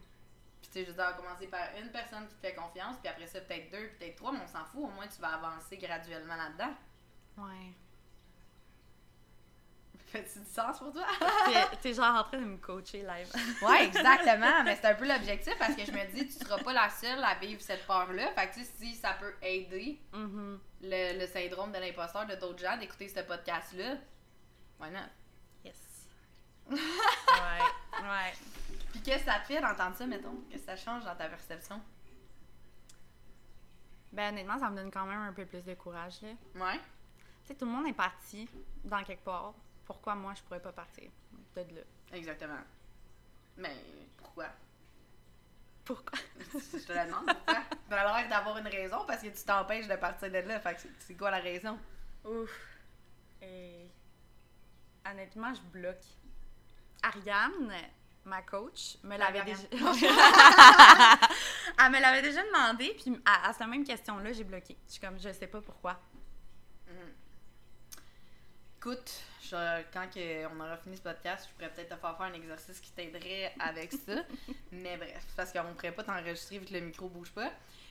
Puis, 0.60 0.70
tu 0.70 0.72
sais, 0.78 0.84
je 0.84 0.90
veux 0.90 0.94
dire, 0.96 1.16
commencer 1.16 1.46
par 1.46 1.60
une 1.80 1.90
personne 1.90 2.28
qui 2.28 2.34
te 2.34 2.40
fait 2.46 2.54
confiance, 2.54 2.96
puis 2.98 3.08
après 3.08 3.26
ça, 3.26 3.40
peut-être 3.40 3.70
deux, 3.70 3.88
peut-être 3.98 4.16
trois, 4.16 4.32
mais 4.32 4.40
on 4.44 4.46
s'en 4.46 4.64
fout. 4.66 4.82
Au 4.84 4.88
moins, 4.88 5.06
tu 5.06 5.18
vas 5.22 5.34
avancer 5.36 5.78
graduellement 5.78 6.36
là-dedans. 6.36 6.74
Ouais. 7.38 7.72
Fait-tu 10.10 10.40
du 10.40 10.44
sens 10.50 10.78
pour 10.78 10.92
toi? 10.92 11.06
T'es- 11.82 11.94
genre 11.94 12.16
en 12.16 12.24
train 12.24 12.38
de 12.38 12.44
me 12.44 12.56
coacher 12.56 13.02
live. 13.02 13.30
ouais, 13.62 13.84
exactement. 13.86 14.64
Mais 14.64 14.74
c'est 14.76 14.86
un 14.86 14.94
peu 14.94 15.06
l'objectif 15.06 15.56
parce 15.58 15.74
que 15.76 15.84
je 15.84 15.92
me 15.92 16.04
dis, 16.12 16.26
tu 16.26 16.32
seras 16.44 16.58
pas 16.62 16.72
la 16.72 16.90
seule 16.90 17.22
à 17.22 17.34
vivre 17.36 17.60
cette 17.60 17.86
peur-là. 17.86 18.32
Fait 18.32 18.48
que, 18.48 18.54
tu 18.54 18.64
sais, 18.64 18.70
si 18.78 18.94
ça 18.94 19.12
peut 19.14 19.32
aider 19.42 20.00
Mhm. 20.12 20.58
le, 20.82 21.18
le 21.20 21.26
syndrome 21.26 21.70
de 21.72 21.78
l'imposteur 21.78 22.26
de 22.26 22.34
d'autres 22.34 22.58
gens 22.58 22.76
d'écouter 22.76 23.08
ce 23.08 23.20
podcast-là, 23.20 23.96
why 24.80 24.90
not? 24.90 24.98
Yes. 25.64 26.08
ouais. 26.70 26.76
Ouais. 28.02 28.32
Puis 28.90 29.00
qu'est-ce 29.02 29.24
que 29.24 29.30
ça 29.30 29.38
te 29.38 29.46
fait 29.46 29.60
d'entendre 29.60 29.94
ça, 29.96 30.06
mettons? 30.06 30.42
Qu'est-ce 30.50 30.66
que 30.66 30.70
ça 30.70 30.76
change 30.76 31.04
dans 31.04 31.14
ta 31.14 31.28
perception? 31.28 31.80
Ben 34.12 34.32
honnêtement, 34.32 34.58
ça 34.58 34.70
me 34.70 34.76
donne 34.76 34.90
quand 34.90 35.06
même 35.06 35.20
un 35.20 35.32
peu 35.32 35.46
plus 35.46 35.62
de 35.64 35.74
courage, 35.74 36.20
là. 36.22 36.30
Ouais. 36.56 36.78
Tu 37.42 37.46
sais, 37.48 37.54
tout 37.54 37.64
le 37.64 37.70
monde 37.70 37.86
est 37.86 37.92
parti 37.92 38.48
dans 38.84 39.02
quelque 39.04 39.22
part. 39.24 39.54
Pourquoi 39.90 40.14
moi, 40.14 40.32
je 40.36 40.42
pourrais 40.42 40.60
pas 40.62 40.70
partir? 40.70 41.10
De 41.56 41.62
là? 41.62 41.80
Exactement. 42.12 42.60
Mais 43.56 43.74
pourquoi? 44.16 44.46
Pourquoi? 45.84 46.16
Je 46.38 46.86
te 46.86 46.92
le 46.92 47.06
demande 47.06 47.26
pourquoi? 47.26 47.64
T'as 47.88 48.20
l'air 48.20 48.28
d'avoir 48.28 48.58
une 48.58 48.68
raison 48.68 49.04
parce 49.04 49.20
que 49.20 49.26
tu 49.26 49.42
t'empêches 49.44 49.88
de 49.88 49.96
partir 49.96 50.30
de 50.30 50.38
là. 50.38 50.60
Fait 50.60 50.74
que 50.76 50.82
c'est- 50.82 50.88
c'est 51.00 51.14
quoi 51.16 51.32
la 51.32 51.40
raison? 51.40 51.76
Ouf. 52.24 52.50
Et 53.42 53.88
honnêtement, 55.04 55.52
je 55.54 55.60
bloque. 55.76 56.06
Ariane, 57.02 57.74
ma 58.26 58.42
coach, 58.42 58.96
me 59.02 59.16
l'avait 59.16 59.42
déjà. 59.42 59.66
Elle 61.80 61.90
me 61.90 62.00
l'avait 62.00 62.22
déjà 62.22 62.44
demandé, 62.44 62.94
puis 63.02 63.20
à, 63.24 63.48
à 63.48 63.52
cette 63.52 63.66
même 63.66 63.82
question-là, 63.84 64.32
j'ai 64.32 64.44
bloqué. 64.44 64.76
Je 64.86 64.92
suis 64.92 65.00
comme, 65.00 65.18
je 65.18 65.32
sais 65.32 65.48
pas 65.48 65.60
pourquoi. 65.60 65.98
Écoute, 68.82 69.12
je- 69.42 69.82
quand 69.92 70.08
que 70.08 70.46
on 70.46 70.58
aura 70.60 70.78
fini 70.78 70.96
ce 70.96 71.02
podcast, 71.02 71.46
je 71.50 71.54
pourrais 71.54 71.70
peut-être 71.70 71.90
te 71.94 72.00
faire 72.00 72.16
faire 72.16 72.26
un 72.26 72.32
exercice 72.32 72.80
qui 72.80 72.90
t'aiderait 72.92 73.52
avec 73.58 73.92
ça. 73.92 74.14
Mais 74.72 74.96
bref, 74.96 75.22
parce 75.36 75.52
qu'on 75.52 75.64
ne 75.64 75.74
pourrait 75.74 75.92
pas 75.92 76.02
t'enregistrer 76.02 76.58
vu 76.58 76.64
que 76.64 76.72
le 76.72 76.80
micro 76.80 77.08
bouge 77.10 77.30
pas. 77.30 77.50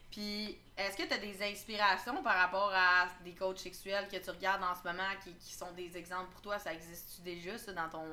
Puis, 0.09 0.57
est-ce 0.75 0.97
que 0.97 1.03
tu 1.03 1.13
as 1.13 1.19
des 1.19 1.43
inspirations 1.43 2.23
par 2.23 2.33
rapport 2.35 2.71
à 2.73 3.07
des 3.23 3.33
coachs 3.35 3.59
sexuels 3.59 4.07
que 4.07 4.17
tu 4.17 4.29
regardes 4.31 4.63
en 4.63 4.73
ce 4.73 4.81
moment 4.83 5.07
qui, 5.23 5.31
qui 5.35 5.53
sont 5.53 5.71
des 5.73 5.95
exemples 5.95 6.31
pour 6.31 6.41
toi? 6.41 6.57
Ça 6.57 6.73
existe-tu 6.73 7.21
déjà, 7.21 7.55
ça, 7.59 7.71
dans 7.73 7.87
ton, 7.89 8.07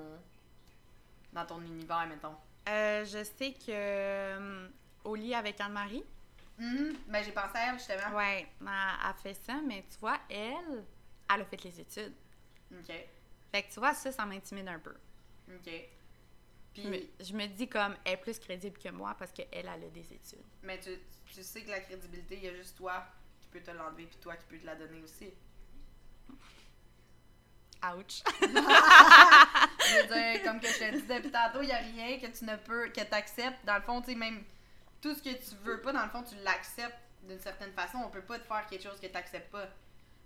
dans 1.32 1.46
ton 1.46 1.62
univers, 1.62 2.06
mettons? 2.06 2.36
Euh, 2.68 3.06
je 3.06 3.24
sais 3.24 3.52
que 3.54 3.70
euh, 3.70 4.68
au 5.04 5.14
lit 5.14 5.34
avec 5.34 5.58
Anne-Marie, 5.62 6.04
Hum, 6.60 6.94
ben, 7.08 7.22
j'ai 7.24 7.32
pensé 7.32 7.56
à 7.56 7.68
elle, 7.72 7.78
justement. 7.78 8.16
ouais, 8.16 8.46
elle 8.60 8.66
a 8.68 9.14
fait 9.22 9.34
ça, 9.34 9.54
mais 9.66 9.82
tu 9.90 9.98
vois, 9.98 10.18
elle, 10.28 10.84
elle 11.34 11.40
a 11.40 11.44
fait 11.46 11.62
les 11.64 11.80
études. 11.80 12.14
OK. 12.72 12.92
Fait 13.52 13.62
que 13.62 13.72
tu 13.72 13.78
vois, 13.80 13.94
ça, 13.94 14.12
ça 14.12 14.24
m'intimide 14.26 14.68
un 14.68 14.78
peu. 14.78 14.94
OK. 15.48 15.70
Puis, 16.74 16.82
Je 16.82 16.88
me, 16.88 16.98
je 17.20 17.32
me 17.32 17.46
dis 17.46 17.68
comme, 17.68 17.96
elle 18.04 18.14
est 18.14 18.16
plus 18.18 18.38
crédible 18.38 18.78
que 18.78 18.90
moi 18.90 19.14
parce 19.18 19.32
qu'elle, 19.32 19.48
elle 19.52 19.68
a 19.68 19.78
des 19.78 20.12
études. 20.12 20.44
mais 20.62 20.78
tu, 20.78 20.90
tu 21.32 21.42
sais 21.42 21.62
que 21.62 21.70
la 21.70 21.80
crédibilité, 21.80 22.36
il 22.36 22.44
y 22.44 22.48
a 22.48 22.54
juste 22.54 22.76
toi 22.76 23.04
qui 23.40 23.48
peux 23.48 23.60
te 23.60 23.70
l'enlever, 23.70 24.04
puis 24.04 24.18
toi 24.18 24.36
qui 24.36 24.44
peux 24.46 24.58
te 24.58 24.66
la 24.66 24.74
donner 24.74 25.00
aussi. 25.02 25.32
Ouch! 27.84 28.22
Je 28.40 30.02
veux 30.02 30.08
dire, 30.08 30.42
comme 30.42 30.60
que 30.60 30.66
je 30.66 30.78
te 30.78 30.96
dis 30.96 31.02
depuis 31.02 31.30
tantôt, 31.30 31.62
il 31.62 31.66
n'y 31.66 31.72
a 31.72 31.78
rien 31.78 32.18
que 32.18 32.26
tu 32.26 32.44
ne 32.44 32.56
peux, 32.56 32.88
que 32.88 33.00
tu 33.00 33.14
acceptes. 33.14 33.64
Dans 33.64 33.76
le 33.76 33.82
fond, 33.82 34.00
tu 34.00 34.10
sais, 34.10 34.14
même 34.16 34.42
tout 35.00 35.14
ce 35.14 35.22
que 35.22 35.30
tu 35.30 35.54
veux 35.62 35.80
pas, 35.80 35.92
dans 35.92 36.02
le 36.02 36.10
fond, 36.10 36.24
tu 36.24 36.34
l'acceptes 36.42 36.98
d'une 37.22 37.38
certaine 37.38 37.72
façon. 37.72 37.98
On 37.98 38.10
peut 38.10 38.22
pas 38.22 38.38
te 38.38 38.44
faire 38.44 38.66
quelque 38.66 38.82
chose 38.82 38.98
que 38.98 39.06
tu 39.06 39.12
n'acceptes 39.12 39.50
pas. 39.52 39.68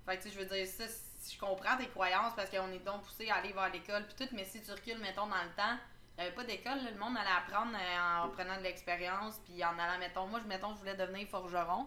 Fait 0.06 0.16
que, 0.16 0.22
tu 0.22 0.28
sais, 0.30 0.34
je 0.34 0.40
veux 0.40 0.46
dire, 0.46 0.66
ça, 0.66 0.84
je 1.28 1.38
comprends 1.38 1.76
tes 1.76 1.88
croyances 1.88 2.32
parce 2.34 2.50
qu'on 2.50 2.70
est 2.72 2.84
donc 2.84 3.02
poussé 3.02 3.28
à 3.30 3.36
aller 3.36 3.52
vers 3.52 3.70
l'école, 3.70 4.06
puis 4.06 4.26
tout, 4.26 4.34
mais 4.34 4.44
si 4.44 4.62
tu 4.62 4.70
recules, 4.70 4.98
mettons, 4.98 5.26
dans 5.26 5.42
le 5.42 5.50
temps, 5.56 5.76
il 6.16 6.22
n'y 6.22 6.26
avait 6.26 6.34
pas 6.34 6.44
d'école, 6.44 6.78
le 6.92 6.98
monde 6.98 7.16
allait 7.16 7.28
apprendre 7.30 7.72
euh, 7.74 8.24
en 8.24 8.28
prenant 8.30 8.56
de 8.56 8.62
l'expérience, 8.62 9.38
puis 9.44 9.64
en 9.64 9.78
allant, 9.78 9.98
mettons, 9.98 10.26
moi, 10.26 10.40
je, 10.42 10.46
mettons, 10.48 10.72
je 10.74 10.78
voulais 10.80 10.94
devenir 10.96 11.26
forgeron. 11.28 11.86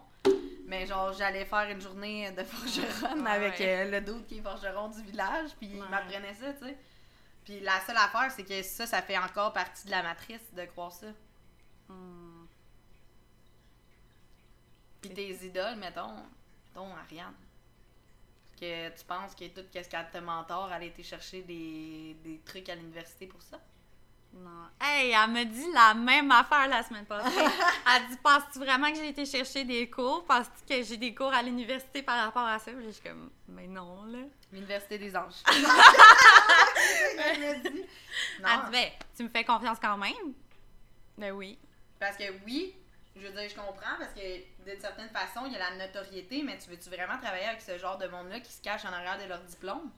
Mais 0.66 0.86
genre, 0.86 1.12
j'allais 1.12 1.44
faire 1.44 1.68
une 1.70 1.80
journée 1.80 2.30
de 2.32 2.42
forgeron 2.44 3.22
Ouais. 3.22 3.30
avec 3.30 3.60
euh, 3.60 3.90
le 3.90 4.00
doute 4.00 4.26
qui 4.26 4.38
est 4.38 4.42
forgeron 4.42 4.88
du 4.88 5.02
village, 5.02 5.50
puis 5.58 5.68
il 5.74 5.82
m'apprenait 5.82 6.34
ça, 6.34 6.52
tu 6.54 6.66
sais. 6.66 6.78
Puis 7.44 7.60
la 7.60 7.78
seule 7.80 7.96
affaire, 7.98 8.30
c'est 8.30 8.44
que 8.44 8.62
ça, 8.62 8.86
ça 8.86 9.02
fait 9.02 9.18
encore 9.18 9.52
partie 9.52 9.84
de 9.86 9.90
la 9.90 10.02
matrice 10.02 10.52
de 10.54 10.64
croire 10.64 10.90
ça. 10.92 11.08
Hmm. 11.88 12.46
Puis 15.02 15.10
tes 15.12 15.30
idoles, 15.44 15.76
mettons, 15.76 16.14
mettons 16.68 16.96
Ariane. 16.96 17.34
Que 18.60 18.88
tu 18.96 19.04
penses 19.04 19.34
que 19.34 19.46
tout 19.48 19.62
ce 19.72 19.88
qu'elle 19.88 20.10
te 20.12 20.18
mentor, 20.18 20.70
elle 20.72 20.82
a 20.82 20.86
été 20.86 21.02
chercher 21.02 21.42
des, 21.42 22.16
des 22.22 22.40
trucs 22.44 22.68
à 22.68 22.74
l'université 22.74 23.26
pour 23.26 23.42
ça? 23.42 23.58
Non. 24.32 24.68
Hey, 24.80 25.10
elle 25.12 25.30
me 25.30 25.44
dit 25.44 25.70
la 25.72 25.94
même 25.94 26.30
affaire 26.32 26.66
la 26.68 26.82
semaine 26.82 27.04
passée. 27.06 27.30
elle 27.94 28.08
dit 28.08 28.16
Penses-tu 28.22 28.58
vraiment 28.58 28.90
que 28.90 28.96
j'ai 28.96 29.08
été 29.08 29.24
chercher 29.26 29.64
des 29.64 29.88
cours? 29.88 30.24
Penses-tu 30.24 30.74
que 30.74 30.82
j'ai 30.82 30.96
des 30.96 31.14
cours 31.14 31.32
à 31.32 31.42
l'université 31.42 32.02
par 32.02 32.24
rapport 32.24 32.42
à 32.46 32.58
ça? 32.58 32.72
Puis 32.72 32.84
Je 32.86 32.90
suis 32.90 33.02
comme 33.02 33.30
Mais 33.48 33.66
non, 33.68 34.04
là. 34.06 34.18
L'université 34.52 34.98
des 34.98 35.16
anges. 35.16 35.34
Elle 35.46 37.38
me 37.40 37.62
dit. 37.62 37.68
Elle 37.68 37.72
dit 37.72 37.84
Non, 38.42 38.70
Ben, 38.72 38.88
tu 39.16 39.22
me 39.24 39.28
fais 39.28 39.44
confiance 39.44 39.78
quand 39.80 39.96
même 39.98 40.34
Ben 41.16 41.32
oui. 41.32 41.58
parce 42.00 42.16
que 42.16 42.24
oui, 42.44 42.74
je 43.16 43.26
veux 43.26 43.32
dire, 43.32 43.48
je 43.48 43.54
comprends, 43.54 43.96
parce 43.98 44.12
que 44.12 44.64
d'une 44.64 44.80
certaine 44.80 45.08
façon, 45.10 45.46
il 45.46 45.52
y 45.52 45.56
a 45.56 45.70
la 45.70 45.86
notoriété, 45.86 46.42
mais 46.42 46.58
tu 46.58 46.70
veux-tu 46.70 46.88
vraiment 46.88 47.18
travailler 47.18 47.46
avec 47.46 47.60
ce 47.60 47.78
genre 47.78 47.98
de 47.98 48.06
monde-là 48.08 48.40
qui 48.40 48.52
se 48.52 48.60
cache 48.60 48.84
en 48.84 48.92
arrière 48.92 49.18
de 49.18 49.28
leur 49.28 49.40
diplôme? 49.42 49.90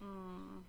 Hmm. 0.00 0.60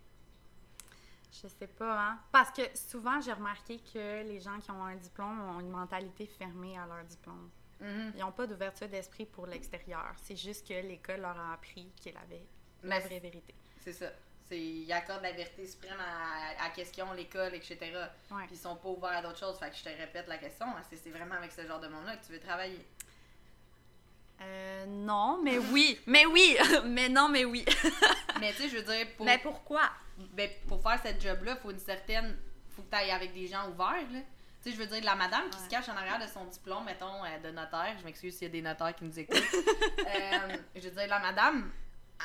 Je 1.42 1.48
sais 1.48 1.68
pas, 1.68 2.00
hein. 2.00 2.20
Parce 2.32 2.52
que 2.52 2.62
souvent, 2.76 3.20
j'ai 3.20 3.34
remarqué 3.34 3.80
que 3.80 4.24
les 4.24 4.40
gens 4.40 4.60
qui 4.60 4.72
ont 4.72 4.84
un 4.84 4.96
diplôme 4.96 5.40
ont 5.42 5.60
une 5.60 5.70
mentalité 5.70 6.26
fermée 6.26 6.78
à 6.78 6.86
leur 6.88 7.04
diplôme. 7.04 7.50
Mhm. 7.82 8.14
Ils 8.16 8.22
n'ont 8.22 8.32
pas 8.32 8.48
d'ouverture 8.48 8.88
d'esprit 8.88 9.26
pour 9.26 9.46
l'extérieur. 9.46 10.14
C'est 10.24 10.38
juste 10.38 10.68
que 10.68 10.74
l'école 10.74 11.22
leur 11.22 11.38
a 11.38 11.54
appris 11.54 11.92
qu'elle 12.02 12.18
avait 12.18 12.46
la 12.84 13.00
vraie 13.00 13.20
vérité. 13.20 13.54
C'est 13.82 13.94
ça. 13.94 14.12
C'est, 14.48 14.60
ils 14.60 14.92
accordent 14.94 15.24
la 15.24 15.32
vérité 15.32 15.66
suprême 15.66 15.98
à, 16.00 16.66
à 16.66 16.70
question, 16.70 17.12
l'école, 17.14 17.56
etc. 17.56 17.78
Ouais. 18.30 18.44
Puis 18.46 18.56
ils 18.56 18.58
sont 18.58 18.76
pas 18.76 18.90
ouverts 18.90 19.18
à 19.18 19.22
d'autres 19.24 19.40
choses. 19.40 19.58
Fait 19.58 19.70
que 19.72 19.76
je 19.76 19.84
te 19.84 19.90
répète 19.90 20.28
la 20.28 20.38
question. 20.38 20.68
Est-ce 20.80 20.90
que 20.90 21.02
c'est 21.04 21.10
vraiment 21.10 21.36
avec 21.36 21.52
ce 21.52 21.66
genre 21.66 21.80
de 21.80 21.88
monde-là 21.88 22.16
que 22.18 22.26
tu 22.26 22.32
veux 22.32 22.40
travailler? 22.40 22.86
Euh, 24.42 24.86
non, 24.88 25.40
mais 25.44 25.58
oui. 25.58 26.00
mais 26.06 26.26
oui. 26.26 26.58
mais 26.86 27.10
non, 27.10 27.30
mais 27.30 27.46
oui. 27.46 27.66
Mais 28.42 28.52
tu 28.52 28.64
sais, 28.64 28.70
je 28.70 28.76
veux 28.78 28.84
dire, 28.84 29.08
pour, 29.16 29.26
Mais 29.26 29.38
pourquoi? 29.38 29.90
ben, 30.34 30.50
pour 30.68 30.82
faire 30.84 31.00
cette 31.02 31.22
job-là, 31.22 31.56
faut 31.56 31.72
une 31.72 31.80
certaine. 31.80 32.38
Faut 32.76 32.82
que 32.82 32.90
tu 32.90 32.96
ailles 32.98 33.12
avec 33.12 33.34
des 33.34 33.48
gens 33.48 33.70
ouverts, 33.70 34.06
là. 34.12 34.20
Tu 34.62 34.70
sais, 34.70 34.72
je 34.72 34.76
veux 34.78 34.88
dire, 34.88 35.02
la 35.06 35.16
madame 35.16 35.50
qui 35.50 35.58
Ouais. 35.58 35.64
se 35.64 35.70
cache 35.70 35.88
en 35.88 35.96
arrière 35.96 36.20
de 36.20 36.28
son 36.28 36.44
diplôme, 36.46 36.84
mettons, 36.84 37.24
euh, 37.24 37.38
de 37.42 37.52
notaire, 37.52 37.96
je 37.98 38.04
m'excuse 38.04 38.34
s'il 38.34 38.44
y 38.48 38.50
a 38.50 38.52
des 38.52 38.62
notaires 38.62 38.94
qui 38.94 39.06
nous 39.06 39.18
écoutent. 39.18 39.38
Euh, 40.06 40.58
je 40.76 40.82
veux 40.82 40.92
dire, 40.92 41.08
la 41.08 41.20
madame, 41.20 41.72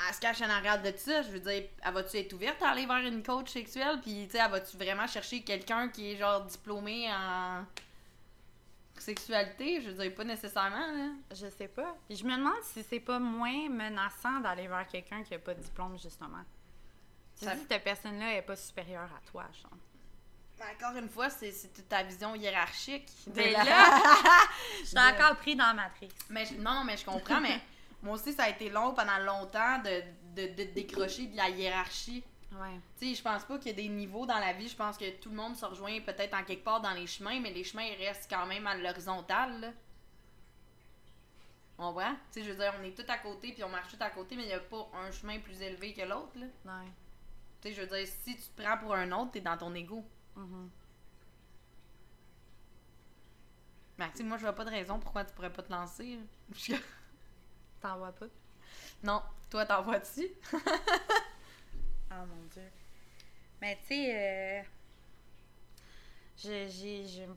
elle 0.08 0.14
se 0.14 0.20
cache 0.20 0.40
en 0.42 0.48
arrière 0.50 0.80
de 0.82 0.92
ça. 0.96 1.22
Je 1.22 1.28
veux 1.30 1.40
dire, 1.40 1.64
elle 1.82 1.92
va-tu 1.94 2.16
être 2.18 2.32
ouverte 2.32 2.62
à 2.62 2.70
aller 2.70 2.86
vers 2.86 2.98
une 2.98 3.22
coach 3.22 3.50
sexuelle? 3.50 4.00
Puis, 4.02 4.26
tu 4.26 4.32
sais, 4.32 4.38
elle 4.38 4.50
va-tu 4.50 4.76
vraiment 4.76 5.06
chercher 5.06 5.42
quelqu'un 5.42 5.88
qui 5.88 6.12
est, 6.12 6.16
genre, 6.16 6.42
diplômé 6.44 7.08
en 7.12 7.64
sexualité? 8.98 9.80
Je 9.82 9.90
veux 9.90 10.02
dire, 10.02 10.14
pas 10.14 10.24
nécessairement, 10.24 10.86
là. 10.92 11.08
Je 11.30 11.48
sais 11.50 11.68
pas. 11.68 11.96
Puis 12.08 12.16
je 12.18 12.24
me 12.24 12.36
demande 12.36 12.62
si 12.62 12.82
c'est 12.82 13.00
pas 13.00 13.18
moins 13.18 13.68
menaçant 13.68 14.40
d'aller 14.40 14.68
vers 14.68 14.86
quelqu'un 14.86 15.22
qui 15.22 15.34
a 15.34 15.38
pas 15.38 15.54
de 15.54 15.60
diplôme, 15.62 15.98
justement. 15.98 16.42
Tu 17.38 17.44
Ça- 17.46 17.54
dis 17.54 17.62
cette 17.68 17.84
personne-là 17.84 18.34
est 18.36 18.42
pas 18.42 18.56
supérieure 18.56 19.08
à 19.16 19.30
toi, 19.30 19.44
genre. 19.62 19.72
Mais 20.58 20.66
encore 20.76 20.96
une 20.98 21.08
fois, 21.08 21.30
c'est 21.30 21.52
toute 21.74 21.88
ta 21.88 22.02
vision 22.02 22.34
hiérarchique. 22.34 23.08
de 23.28 23.32
Mais 23.34 23.52
la- 23.52 23.64
là, 23.64 23.84
je 24.82 24.88
suis 24.88 24.98
encore 24.98 25.36
pris 25.36 25.56
dans 25.56 25.72
Matrix. 25.74 26.10
Mais 26.28 26.44
je- 26.44 26.54
non, 26.54 26.74
non, 26.74 26.84
mais 26.84 26.98
je 26.98 27.04
comprends, 27.06 27.40
mais 27.40 27.58
moi 28.02 28.14
aussi, 28.14 28.32
ça 28.32 28.44
a 28.44 28.48
été 28.48 28.70
long 28.70 28.94
pendant 28.94 29.18
longtemps 29.18 29.78
de, 29.78 30.02
de, 30.34 30.54
de 30.54 30.64
décrocher 30.72 31.26
de 31.26 31.36
la 31.36 31.48
hiérarchie. 31.48 32.24
Ouais. 32.52 32.80
Tu 32.98 33.08
sais, 33.08 33.14
je 33.14 33.22
pense 33.22 33.44
pas 33.44 33.58
qu'il 33.58 33.68
y 33.68 33.74
a 33.74 33.76
des 33.76 33.88
niveaux 33.88 34.26
dans 34.26 34.38
la 34.38 34.52
vie. 34.52 34.68
Je 34.68 34.76
pense 34.76 34.96
que 34.96 35.08
tout 35.18 35.30
le 35.30 35.36
monde 35.36 35.56
se 35.56 35.64
rejoint 35.64 36.00
peut-être 36.00 36.34
en 36.34 36.42
quelque 36.42 36.64
part 36.64 36.80
dans 36.80 36.92
les 36.92 37.06
chemins, 37.06 37.38
mais 37.40 37.52
les 37.52 37.62
chemins, 37.62 37.84
ils 37.84 38.04
restent 38.04 38.28
quand 38.28 38.46
même 38.46 38.66
à 38.66 38.76
l'horizontale. 38.76 39.74
On 41.78 41.92
voit? 41.92 42.16
Tu 42.32 42.40
sais, 42.40 42.42
je 42.42 42.50
veux 42.50 42.58
dire, 42.58 42.74
on 42.78 42.82
est 42.82 42.94
tous 42.94 43.10
à 43.10 43.18
côté, 43.18 43.52
puis 43.52 43.64
on 43.64 43.68
marche 43.68 43.96
tous 43.96 44.02
à 44.02 44.10
côté, 44.10 44.36
mais 44.36 44.42
il 44.42 44.48
n'y 44.48 44.52
a 44.52 44.60
pas 44.60 44.90
un 44.94 45.10
chemin 45.10 45.38
plus 45.38 45.62
élevé 45.62 45.94
que 45.94 46.02
l'autre, 46.02 46.38
là. 46.38 46.46
Ouais. 46.64 46.90
Tu 47.62 47.68
sais, 47.68 47.74
je 47.74 47.80
veux 47.82 47.86
dire, 47.86 48.06
si 48.06 48.36
tu 48.36 48.42
te 48.42 48.62
prends 48.62 48.76
pour 48.78 48.94
un 48.94 49.10
autre, 49.12 49.32
t'es 49.32 49.40
dans 49.40 49.56
ton 49.56 49.74
ego. 49.74 50.04
Mhm. 50.36 50.70
Maxime, 53.96 54.28
moi, 54.28 54.36
je 54.38 54.42
vois 54.42 54.54
pas 54.54 54.64
de 54.64 54.70
raison 54.70 54.98
pourquoi 54.98 55.24
tu 55.24 55.32
pourrais 55.34 55.52
pas 55.52 55.62
te 55.62 55.70
lancer. 55.72 56.18
T'en 57.80 57.98
vois 57.98 58.12
pas? 58.12 58.26
non, 59.02 59.22
toi, 59.50 59.64
t'en 59.66 59.82
vois-tu? 59.82 60.26
Oh 60.52 60.58
mon 62.26 62.44
dieu. 62.52 62.68
Mais 63.60 63.78
tu 63.82 63.88
sais, 63.88 64.14
euh, 64.14 64.62
j'ai. 66.36 66.68
j'ai. 66.68 67.06
j'ai- 67.06 67.28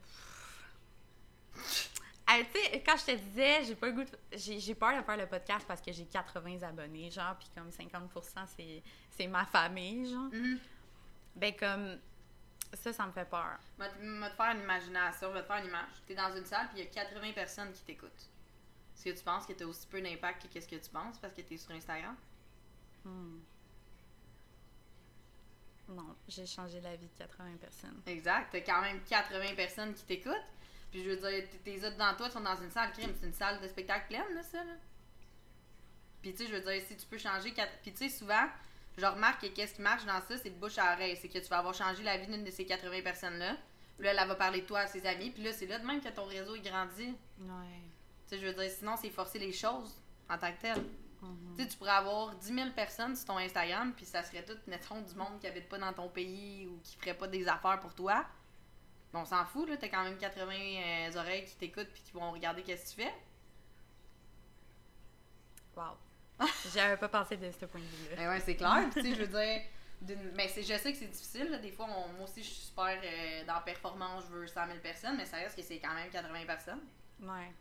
Ah, 2.26 2.38
tu 2.40 2.60
sais, 2.60 2.82
quand 2.86 2.96
je 2.98 3.06
te 3.06 3.12
disais, 3.18 3.64
j'ai 3.66 3.76
pas 3.76 3.88
le 3.88 3.94
goût 3.94 4.04
de- 4.04 4.18
J'ai 4.38 4.60
j'ai 4.60 4.74
peur 4.76 4.98
de 4.98 5.04
faire 5.04 5.18
le 5.18 5.28
podcast 5.28 5.66
parce 5.68 5.82
que 5.82 5.92
j'ai 5.92 6.06
80 6.06 6.62
abonnés, 6.64 7.12
genre, 7.12 7.36
puis 7.38 7.50
comme 7.56 7.70
50%, 7.70 8.46
c'est 8.56 8.82
c'est 9.12 9.28
ma 9.28 9.46
famille, 9.46 10.10
genre. 10.10 10.30
Mhm. 10.32 10.60
Ben, 11.36 11.54
comme. 11.56 12.00
Ça, 12.76 12.92
ça 12.92 13.06
me 13.06 13.12
fait 13.12 13.26
peur. 13.30 13.58
Je 13.78 13.84
vais 13.84 13.90
te- 13.92 13.98
vais 14.22 14.30
te 14.32 14.36
faire 14.36 14.52
une 14.56 14.62
imagination, 14.62 15.28
je 15.30 15.34
vais 15.34 15.42
te 15.44 15.48
faire 15.48 15.58
une 15.58 15.68
image. 15.68 15.92
T'es 16.08 16.16
dans 16.16 16.36
une 16.36 16.46
salle, 16.46 16.70
puis 16.70 16.80
il 16.80 16.86
y 16.86 16.88
a 16.88 16.90
80 16.90 17.32
personnes 17.34 17.72
qui 17.72 17.84
t'écoutent. 17.84 18.30
Est-ce 18.96 19.04
que 19.06 19.18
tu 19.18 19.24
penses 19.24 19.46
que 19.46 19.54
t'as 19.54 19.66
aussi 19.66 19.88
peu 19.88 20.02
d'impact 20.02 20.44
que 20.44 20.48
qu'est-ce 20.48 20.68
que 20.68 20.76
tu 20.76 20.90
penses 20.90 21.18
parce 21.20 21.34
que 21.34 21.42
t'es 21.42 21.58
sur 21.58 21.72
Instagram? 21.72 22.16
Hmm. 23.04 23.40
Non, 25.90 26.16
j'ai 26.28 26.46
changé 26.46 26.80
la 26.82 26.96
vie 26.96 27.08
de 27.08 27.18
80 27.18 27.58
personnes. 27.60 28.02
Exact. 28.06 28.48
T'as 28.52 28.62
quand 28.62 28.82
même 28.82 29.02
80 29.04 29.56
personnes 29.56 29.94
qui 29.94 30.04
t'écoutent. 30.06 30.34
Puis 30.92 31.04
je 31.04 31.10
veux 31.10 31.18
dire, 31.18 31.48
tes 31.64 31.78
autres 31.86 31.98
dans 31.98 32.16
toi 32.16 32.30
sont 32.30 32.40
dans 32.40 32.56
une 32.56 32.70
salle 32.72 32.92
crime. 32.94 33.14
C'est 33.20 33.28
une 33.28 33.34
salle 33.34 33.60
de 33.62 33.68
spectacle 33.68 34.08
pleine, 34.08 34.34
là, 34.34 34.44
ça, 34.44 34.64
là. 34.64 34.74
Puis 36.22 36.32
tu 36.34 36.44
sais, 36.46 36.50
je 36.50 36.56
veux 36.56 36.62
dire, 36.62 36.82
si 36.88 36.96
tu 36.96 37.06
peux 37.06 37.18
changer... 37.18 37.52
quatre- 37.54 37.78
Puis 37.82 37.92
tu 37.92 37.98
sais, 37.98 38.10
souvent, 38.18 38.48
je 38.98 39.06
remarque 39.06 39.42
que 39.42 39.48
qu'est-ce 39.48 39.74
qui 39.74 39.82
marche 39.82 40.06
dans 40.06 40.22
ça, 40.22 40.38
c'est 40.38 40.52
de 40.52 40.56
bouche 40.60 40.78
à 40.78 40.94
oreille. 40.94 41.18
C'est 41.18 41.28
que 41.28 41.40
tu 41.40 41.48
vas 41.50 41.58
avoir 41.58 41.74
changé 41.74 42.02
la 42.04 42.18
vie 42.18 42.28
d'une 42.28 42.44
de 42.46 42.52
ces 42.52 42.66
80 42.66 43.02
personnes-là. 43.02 43.58
Là, 44.00 44.12
elle 44.12 44.28
va 44.28 44.36
parler 44.36 44.62
de 44.62 44.66
toi 44.68 44.80
à 44.82 44.88
ses 44.88 45.06
amis. 45.06 45.32
Puis 45.32 45.44
là, 45.44 45.52
c'est 45.52 45.66
là 45.68 45.80
de 45.80 45.86
même 45.86 46.00
que 46.02 46.10
ton 46.10 46.24
réseau, 46.26 46.56
grandit. 46.62 47.14
Ouais. 47.42 47.82
Tu 48.34 48.40
sais, 48.40 48.46
je 48.46 48.48
veux 48.52 48.54
dire, 48.64 48.72
sinon, 48.72 48.96
c'est 48.98 49.10
forcer 49.10 49.40
les 49.40 49.52
choses 49.52 49.96
en 50.30 50.38
tant 50.38 50.52
que 50.54 50.62
tel. 50.62 50.84
Mhm. 51.22 51.68
Tu 51.68 51.78
pourrais 51.78 51.92
avoir 51.92 52.36
10 52.36 52.54
000 52.54 52.70
personnes 52.72 53.16
sur 53.16 53.26
ton 53.26 53.38
Instagram, 53.38 53.94
puis 53.96 54.06
ça 54.06 54.24
serait 54.24 54.44
tout, 54.44 54.58
mettons, 54.68 55.02
du 55.02 55.14
monde 55.16 55.40
qui 55.40 55.48
habite 55.48 55.70
pas 55.70 55.78
dans 55.78 55.94
ton 55.94 56.10
pays 56.10 56.68
ou 56.68 56.80
qui 56.84 56.96
ferait 56.98 57.14
pas 57.14 57.28
des 57.28 57.48
affaires 57.48 57.80
pour 57.80 57.94
toi. 57.94 58.26
Bon, 59.14 59.20
on 59.20 59.26
s'en 59.26 59.46
fout, 59.46 59.70
là. 59.70 59.78
T'as 59.78 59.88
quand 59.90 60.04
même 60.04 60.18
80 60.18 60.52
euh, 60.52 61.18
oreilles 61.20 61.46
qui 61.46 61.56
t'écoutent 61.56 61.90
puis 61.94 62.02
qui 62.02 62.12
vont 62.14 62.32
regarder 62.32 62.64
qu'est-ce 62.64 62.96
que 62.96 63.02
tu 63.02 63.08
fais. 63.08 63.14
Wow. 65.76 65.98
J'avais 66.74 66.98
pas 66.98 67.10
pensé 67.10 67.38
de 67.38 67.52
ce 67.52 67.66
point 67.66 67.80
de 67.80 67.86
vue-là. 67.86 68.16
Mais 68.18 68.28
ouais, 68.28 68.40
c'est 68.40 68.56
clair. 68.56 68.90
Tu 68.92 69.02
sais, 69.02 69.14
je 69.16 69.22
veux 69.24 69.28
dire, 70.08 70.18
mais 70.36 70.48
c'est, 70.50 70.64
je 70.64 70.78
sais 70.78 70.92
que 70.92 70.98
c'est 70.98 71.08
difficile. 71.08 71.50
là. 71.52 71.58
Des 71.60 71.72
fois, 71.72 71.86
on- 71.86 72.14
moi 72.14 72.24
aussi, 72.24 72.44
je 72.44 72.50
suis 72.50 72.66
super 72.66 72.86
euh, 73.04 73.46
dans 73.46 73.54
la 73.56 73.62
performance, 73.62 74.24
je 74.28 74.34
veux 74.34 74.48
100 74.48 74.66
000 74.68 74.80
personnes, 74.80 75.18
mais 75.18 75.26
ça 75.26 75.38
reste 75.38 75.56
que 75.56 75.62
c'est 75.62 75.80
quand 75.80 75.94
même 75.94 76.10
80 76.10 76.46
personnes. 76.46 76.82
Ouais. 77.22 77.52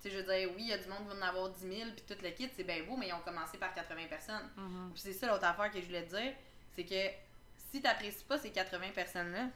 Sais, 0.00 0.10
je 0.10 0.18
veux 0.18 0.22
dire, 0.22 0.48
oui, 0.54 0.62
il 0.62 0.68
y 0.68 0.72
a 0.72 0.78
du 0.78 0.88
monde 0.88 1.08
qui 1.08 1.16
va 1.16 1.26
en 1.26 1.28
avoir 1.28 1.48
10 1.50 1.60
000, 1.60 1.90
puis 1.90 2.04
tout 2.06 2.22
le 2.22 2.30
kit, 2.30 2.48
c'est 2.54 2.62
bien 2.62 2.84
beau, 2.84 2.96
mais 2.96 3.08
ils 3.08 3.12
ont 3.14 3.20
commencé 3.20 3.58
par 3.58 3.74
80 3.74 4.06
personnes. 4.08 4.48
Puis 4.94 5.02
c'est 5.02 5.12
ça 5.12 5.26
l'autre 5.26 5.44
affaire 5.44 5.70
que 5.72 5.80
je 5.80 5.86
voulais 5.86 6.04
te 6.04 6.14
dire, 6.14 6.32
c'est 6.74 6.84
que 6.84 7.10
si 7.72 7.82
t'apprécies 7.82 8.24
pas 8.24 8.38
ces 8.38 8.50
80 8.50 8.90
personnes-là, 8.94 9.48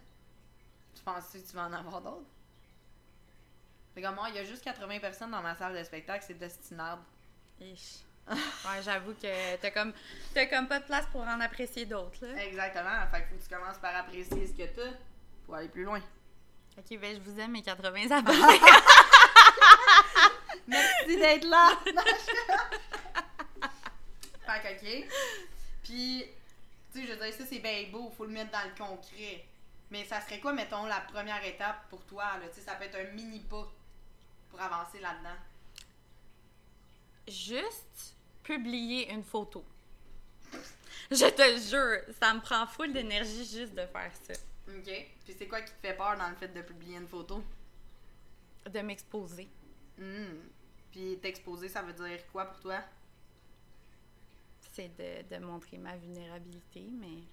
tu 0.94 1.02
penses 1.02 1.28
que 1.32 1.38
tu 1.38 1.54
vas 1.54 1.66
en 1.66 1.72
avoir 1.72 2.00
d'autres? 2.02 2.26
C'est 3.94 4.02
comme 4.02 4.16
moi, 4.16 4.30
il 4.30 4.34
y 4.34 4.38
a 4.38 4.44
juste 4.44 4.64
80 4.64 4.98
personnes 4.98 5.30
dans 5.30 5.42
ma 5.42 5.54
salle 5.54 5.78
de 5.78 5.84
spectacle, 5.84 6.24
c'est 6.26 6.38
destinable. 6.38 7.02
Ich. 7.60 8.04
Ouais, 8.28 8.82
j'avoue 8.82 9.14
que 9.14 9.56
t'as 9.56 9.70
comme, 9.70 9.92
comme 10.50 10.68
pas 10.68 10.80
de 10.80 10.84
place 10.84 11.06
pour 11.12 11.22
en 11.22 11.40
apprécier 11.40 11.86
d'autres, 11.86 12.24
là. 12.24 12.44
Exactement, 12.44 13.06
fait 13.10 13.18
qu'il 13.18 13.28
faut 13.28 13.36
que 13.36 13.42
tu 13.42 13.54
commences 13.54 13.78
par 13.78 13.94
apprécier 13.96 14.46
ce 14.46 14.52
que 14.52 14.66
t'as 14.74 14.96
pour 15.44 15.56
aller 15.56 15.68
plus 15.68 15.84
loin. 15.84 16.00
Ok, 16.78 16.98
ben 16.98 17.14
je 17.14 17.20
vous 17.20 17.38
aime, 17.38 17.52
mes 17.52 17.62
80 17.62 18.10
abonnés. 18.10 18.38
Merci 20.72 21.16
d'être 21.16 21.44
là! 21.44 21.78
fait 24.46 24.62
que, 24.62 24.68
ok. 24.74 25.06
Puis, 25.82 26.24
tu 26.92 27.00
sais, 27.00 27.06
je 27.06 27.12
veux 27.12 27.18
dire, 27.18 27.32
ça 27.34 27.44
c'est 27.46 27.58
bien 27.58 27.88
beau, 27.90 28.10
faut 28.16 28.24
le 28.24 28.32
mettre 28.32 28.50
dans 28.50 28.64
le 28.64 28.74
concret. 28.76 29.44
Mais 29.90 30.04
ça 30.06 30.20
serait 30.22 30.40
quoi, 30.40 30.52
mettons, 30.54 30.86
la 30.86 31.00
première 31.00 31.44
étape 31.44 31.88
pour 31.90 32.02
toi? 32.04 32.38
Là? 32.38 32.48
Tu 32.48 32.54
sais, 32.54 32.66
ça 32.66 32.74
peut 32.76 32.84
être 32.84 32.96
un 32.96 33.12
mini 33.12 33.40
pas 33.40 33.70
pour 34.50 34.60
avancer 34.60 35.00
là-dedans. 35.00 35.36
Juste 37.28 38.14
publier 38.42 39.12
une 39.12 39.22
photo. 39.22 39.64
Je 41.10 41.28
te 41.28 41.58
jure, 41.70 42.14
ça 42.18 42.32
me 42.32 42.40
prend 42.40 42.66
full 42.66 42.92
d'énergie 42.92 43.44
juste 43.44 43.74
de 43.74 43.86
faire 43.86 44.10
ça. 44.22 44.32
OK. 44.68 45.06
Puis 45.24 45.34
c'est 45.38 45.46
quoi 45.46 45.60
qui 45.60 45.72
te 45.72 45.86
fait 45.86 45.94
peur 45.94 46.16
dans 46.16 46.28
le 46.28 46.36
fait 46.36 46.48
de 46.48 46.62
publier 46.62 46.96
une 46.96 47.08
photo? 47.08 47.42
De 48.70 48.80
m'exposer. 48.80 49.48
Hmm. 49.98 50.38
Puis 50.92 51.18
t'exposer, 51.20 51.68
ça 51.68 51.82
veut 51.82 51.94
dire 51.94 52.20
quoi 52.30 52.44
pour 52.44 52.60
toi? 52.60 52.80
C'est 54.72 54.88
de, 54.96 55.34
de 55.34 55.44
montrer 55.44 55.78
ma 55.78 55.96
vulnérabilité, 55.96 56.86
mais. 56.92 57.24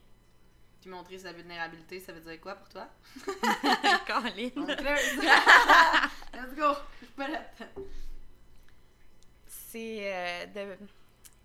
Puis 0.81 0.89
montrer 0.89 1.19
sa 1.19 1.33
vulnérabilité, 1.33 1.99
ça 1.99 2.13
veut 2.13 2.21
dire 2.21 2.39
quoi 2.39 2.55
pour 2.55 2.69
toi? 2.69 2.87
Colin. 4.07 4.49
Let's 6.33 6.55
go! 6.55 6.73
Je. 7.17 7.65
C'est 9.47 9.99
euh, 10.13 10.45
de, 10.47 10.77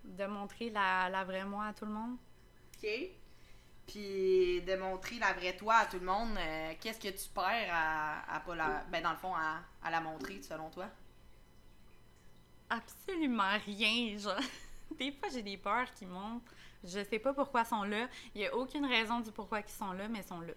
de 0.05 0.25
montrer 0.25 0.69
la, 0.69 1.09
la 1.09 1.23
vraie 1.25 1.43
moi 1.45 1.65
à 1.67 1.73
tout 1.73 1.85
le 1.85 1.91
monde. 1.91 2.17
OK. 2.77 2.89
Puis 3.87 4.61
de 4.61 4.75
montrer 4.77 5.19
la 5.19 5.33
vraie 5.33 5.55
toi 5.55 5.75
à 5.75 5.85
tout 5.85 5.99
le 5.99 6.05
monde, 6.05 6.35
euh, 6.37 6.73
qu'est-ce 6.79 6.99
que 6.99 7.09
tu 7.09 7.29
perds 7.29 7.69
à, 7.71 8.35
à 8.35 8.39
pas 8.39 8.55
la. 8.55 8.83
Ben, 8.89 9.03
dans 9.03 9.11
le 9.11 9.17
fond, 9.17 9.35
à, 9.35 9.59
à 9.83 9.91
la 9.91 9.99
montrer, 9.99 10.41
selon 10.41 10.69
toi? 10.69 10.89
Absolument 12.75 13.57
rien. 13.65 14.17
Genre, 14.17 14.39
des 14.99 15.11
fois, 15.11 15.29
j'ai 15.29 15.41
des 15.41 15.57
peurs 15.57 15.91
qui 15.93 16.05
montent. 16.05 16.43
Je 16.83 17.03
sais 17.03 17.19
pas 17.19 17.33
pourquoi 17.33 17.61
ils 17.61 17.67
sont 17.67 17.83
là. 17.83 18.07
Il 18.33 18.41
y 18.41 18.45
a 18.45 18.55
aucune 18.55 18.85
raison 18.85 19.19
du 19.19 19.31
pourquoi 19.31 19.61
ils 19.61 19.71
sont 19.71 19.91
là, 19.93 20.07
mais 20.07 20.19
ils 20.19 20.27
sont 20.27 20.41
là. 20.41 20.53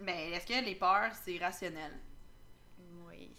Ben, 0.00 0.32
est-ce 0.32 0.46
que 0.46 0.64
les 0.64 0.74
peurs, 0.74 1.12
c'est 1.24 1.38
rationnel? 1.38 1.92
Oui. 3.06 3.30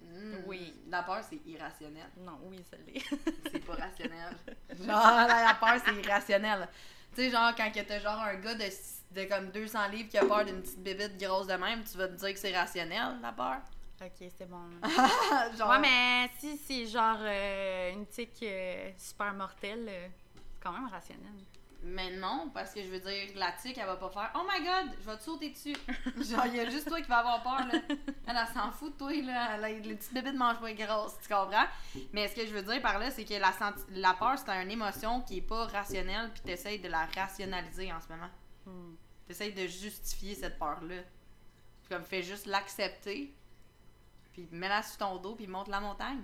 Hmm. 0.00 0.36
Oui. 0.46 0.74
La 0.88 1.02
peur, 1.02 1.22
c'est 1.28 1.40
irrationnel. 1.46 2.10
Non, 2.18 2.38
oui, 2.44 2.64
ça 2.68 2.76
l'est. 2.86 3.04
C'est 3.52 3.64
pas 3.64 3.74
rationnel. 3.74 4.36
Genre, 4.78 4.86
la, 4.88 5.56
peur, 5.60 5.80
c'est 5.84 5.94
irrationnel. 5.94 6.68
Tu 7.14 7.22
sais, 7.22 7.30
genre, 7.30 7.54
quand 7.56 7.70
t'as 7.72 7.98
genre 7.98 8.20
un 8.20 8.34
gars 8.34 8.54
de, 8.54 8.64
de 9.12 9.24
comme 9.24 9.50
200 9.50 9.88
livres 9.88 10.08
qui 10.10 10.18
a 10.18 10.24
peur 10.26 10.44
d'une 10.44 10.60
petite 10.60 10.82
bébite 10.82 11.16
grosse 11.18 11.46
de 11.46 11.54
même, 11.54 11.82
tu 11.84 11.96
vas 11.96 12.08
te 12.08 12.14
dire 12.14 12.32
que 12.34 12.38
c'est 12.38 12.54
rationnel, 12.54 13.18
la 13.22 13.32
peur? 13.32 13.62
Ok, 14.00 14.28
c'est 14.36 14.48
bon. 14.48 14.70
genre, 15.58 15.70
Ouais, 15.70 15.78
mais 15.80 16.30
si 16.38 16.56
c'est 16.58 16.86
genre 16.86 17.18
euh, 17.20 17.92
une 17.92 18.06
tique 18.06 18.42
euh, 18.42 18.90
super 18.98 19.32
mortelle, 19.34 19.86
euh, 19.88 20.08
c'est 20.34 20.60
quand 20.62 20.72
même 20.72 20.88
rationnel. 20.88 21.32
Mais 21.88 22.16
non, 22.16 22.50
parce 22.52 22.72
que 22.74 22.82
je 22.82 22.88
veux 22.88 22.98
dire, 22.98 23.28
la 23.36 23.52
tique, 23.52 23.78
elle 23.78 23.86
va 23.86 23.94
pas 23.96 24.08
faire 24.10 24.32
Oh 24.34 24.40
my 24.50 24.64
god, 24.64 24.92
je 25.00 25.08
vais 25.08 25.16
te 25.16 25.22
sauter 25.22 25.50
dessus. 25.50 25.76
Genre, 26.20 26.46
il 26.46 26.56
y 26.56 26.60
a 26.60 26.68
juste 26.68 26.88
toi 26.88 27.00
qui 27.00 27.08
vas 27.08 27.18
avoir 27.18 27.42
peur, 27.44 27.64
là. 27.66 27.78
Elle, 28.26 28.36
elle 28.36 28.46
s'en 28.52 28.72
fout 28.72 28.92
de 28.94 28.98
toi, 28.98 29.12
là. 29.22 29.56
Les 29.68 29.94
petites 29.94 30.12
bébés 30.12 30.32
ne 30.32 30.38
mangent 30.38 30.58
pas 30.58 30.72
grosses, 30.72 31.14
tu 31.22 31.28
comprends? 31.32 31.66
Mais 32.12 32.26
ce 32.26 32.34
que 32.34 32.44
je 32.44 32.52
veux 32.52 32.62
dire 32.62 32.82
par 32.82 32.98
là, 32.98 33.12
c'est 33.12 33.24
que 33.24 33.34
la, 33.34 33.52
senti- 33.52 33.84
la 33.92 34.14
peur, 34.14 34.34
c'est 34.36 34.50
une 34.50 34.70
émotion 34.70 35.20
qui 35.20 35.38
est 35.38 35.42
pas 35.42 35.66
rationnelle, 35.66 36.30
puis 36.32 36.40
t'essayes 36.42 36.80
de 36.80 36.88
la 36.88 37.06
rationaliser 37.06 37.92
en 37.92 38.00
ce 38.00 38.08
moment. 38.08 38.30
Hmm. 38.64 38.94
T'essayes 39.28 39.52
de 39.52 39.68
justifier 39.68 40.34
cette 40.34 40.58
peur-là. 40.58 41.02
Comme, 41.88 42.02
fais 42.02 42.22
juste 42.24 42.46
l'accepter, 42.46 43.32
puis 44.36 44.48
mets-la 44.52 44.82
sur 44.82 44.98
ton 44.98 45.16
dos, 45.16 45.34
puis 45.34 45.46
monte 45.46 45.68
la 45.68 45.80
montagne. 45.80 46.22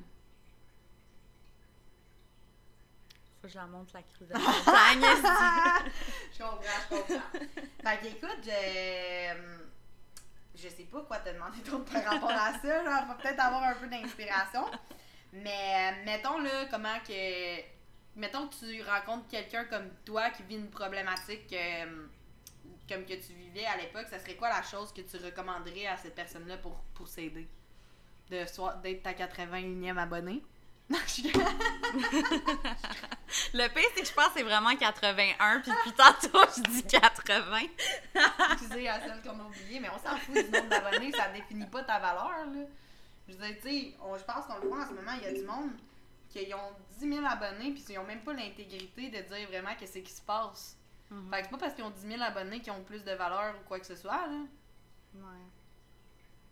Faut 3.40 3.46
que 3.46 3.48
je 3.48 3.57
la 3.57 3.66
monte 3.66 3.90
la 3.94 4.03
crise 4.03 4.29
de 4.29 4.35
la 4.35 4.38
montagne. 4.38 5.01
je 6.33 6.38
comprends, 6.38 6.61
je 6.62 6.96
comprends. 6.96 7.38
Fait 7.83 7.98
que, 7.98 8.07
écoute, 8.07 8.44
je... 8.44 9.59
Je 10.55 10.68
sais 10.68 10.85
pas 10.85 11.01
quoi 11.01 11.18
te 11.20 11.31
demander 11.31 11.61
d'autre 11.62 11.90
par 11.90 12.05
rapport 12.05 12.31
à 12.31 12.53
ça. 12.61 12.85
Genre, 12.85 13.07
faut 13.07 13.22
peut-être 13.22 13.40
avoir 13.40 13.62
un 13.62 13.75
peu 13.75 13.88
d'inspiration. 13.88 14.66
Mais 15.33 15.92
euh, 15.92 16.05
mettons 16.05 16.38
là, 16.38 16.66
comment 16.70 16.98
que. 17.09 17.61
Mettons 18.14 18.46
que 18.46 18.55
tu 18.57 18.83
rencontres 18.83 19.27
quelqu'un 19.29 19.64
comme 19.64 19.88
toi 20.05 20.29
qui 20.29 20.42
vit 20.42 20.57
une 20.57 20.68
problématique 20.68 21.51
euh, 21.55 22.07
comme 22.87 23.07
que 23.07 23.14
tu 23.14 23.33
vivais 23.33 23.64
à 23.64 23.79
l'époque, 23.79 24.07
ça 24.11 24.18
serait 24.18 24.37
quoi 24.37 24.51
la 24.51 24.62
chose 24.62 24.92
que 24.92 25.01
tu 25.01 25.16
recommanderais 25.16 25.87
à 25.87 25.96
cette 25.96 26.14
personne-là 26.14 26.59
pour, 26.59 26.77
pour 26.94 27.09
s'aider? 27.09 27.48
De 28.33 28.83
d'être 28.83 29.03
ta 29.03 29.12
81e 29.12 29.99
abonné? 29.99 30.42
Non, 30.90 30.99
je 31.07 31.11
suis 31.11 31.33
Le 33.55 33.68
pire, 33.75 33.85
c'est 33.95 34.03
que 34.03 34.07
je 34.09 34.12
pense 34.12 34.27
que 34.29 34.33
c'est 34.37 34.42
vraiment 34.42 34.75
81, 34.77 35.61
puis 35.61 35.71
depuis 35.71 35.92
tantôt, 35.92 36.45
je 36.57 36.62
dis 36.71 36.83
80. 36.85 37.59
excusez 38.53 38.88
à 38.88 39.01
celle 39.01 39.23
qu'on 39.23 39.38
a 39.40 39.45
oublié, 39.45 39.81
mais 39.81 39.88
on 39.90 39.99
s'en 39.99 40.16
fout 40.18 40.35
du 40.35 40.51
nombre 40.51 40.68
d'abonnés, 40.68 41.12
ça 41.12 41.29
définit 41.29 41.66
pas 41.66 41.83
ta 41.85 41.99
valeur, 41.99 42.31
là. 42.53 42.64
Je 43.29 43.33
veux 43.35 43.38
dire, 43.47 43.57
tu 43.62 43.68
sais, 43.68 43.95
on- 44.03 44.18
je 44.18 44.25
pense 44.25 44.45
qu'on 44.47 44.59
le 44.59 44.68
voit 44.68 44.83
en 44.85 44.88
ce 44.88 44.92
moment, 44.92 45.12
il 45.16 45.23
y 45.23 45.27
a 45.27 45.33
du 45.33 45.45
monde 45.45 45.71
qui 46.29 46.53
ont 46.53 46.73
10 46.99 47.09
000 47.14 47.25
abonnés, 47.27 47.73
puis 47.73 47.85
ils 47.88 47.99
ont 47.99 48.05
même 48.05 48.23
pas 48.23 48.33
l'intégrité 48.33 49.09
de 49.09 49.21
dire 49.35 49.49
vraiment 49.49 49.75
qu'est-ce 49.79 49.99
qui 50.01 50.12
se 50.12 50.23
passe. 50.23 50.77
Mhm. 51.11 51.31
Fait 51.31 51.38
que 51.38 51.45
c'est 51.45 51.51
pas 51.53 51.59
parce 51.59 51.75
qu'ils 51.75 51.85
ont 51.85 51.90
10 51.90 52.07
000 52.09 52.21
abonnés 52.23 52.61
qu'ils 52.61 52.73
ont 52.73 52.83
plus 52.83 53.05
de 53.05 53.12
valeur 53.12 53.55
ou 53.61 53.68
quoi 53.68 53.79
que 53.79 53.87
ce 53.87 53.97
soit, 53.97 54.27
là. 54.27 54.40
Ouais. 55.14 55.47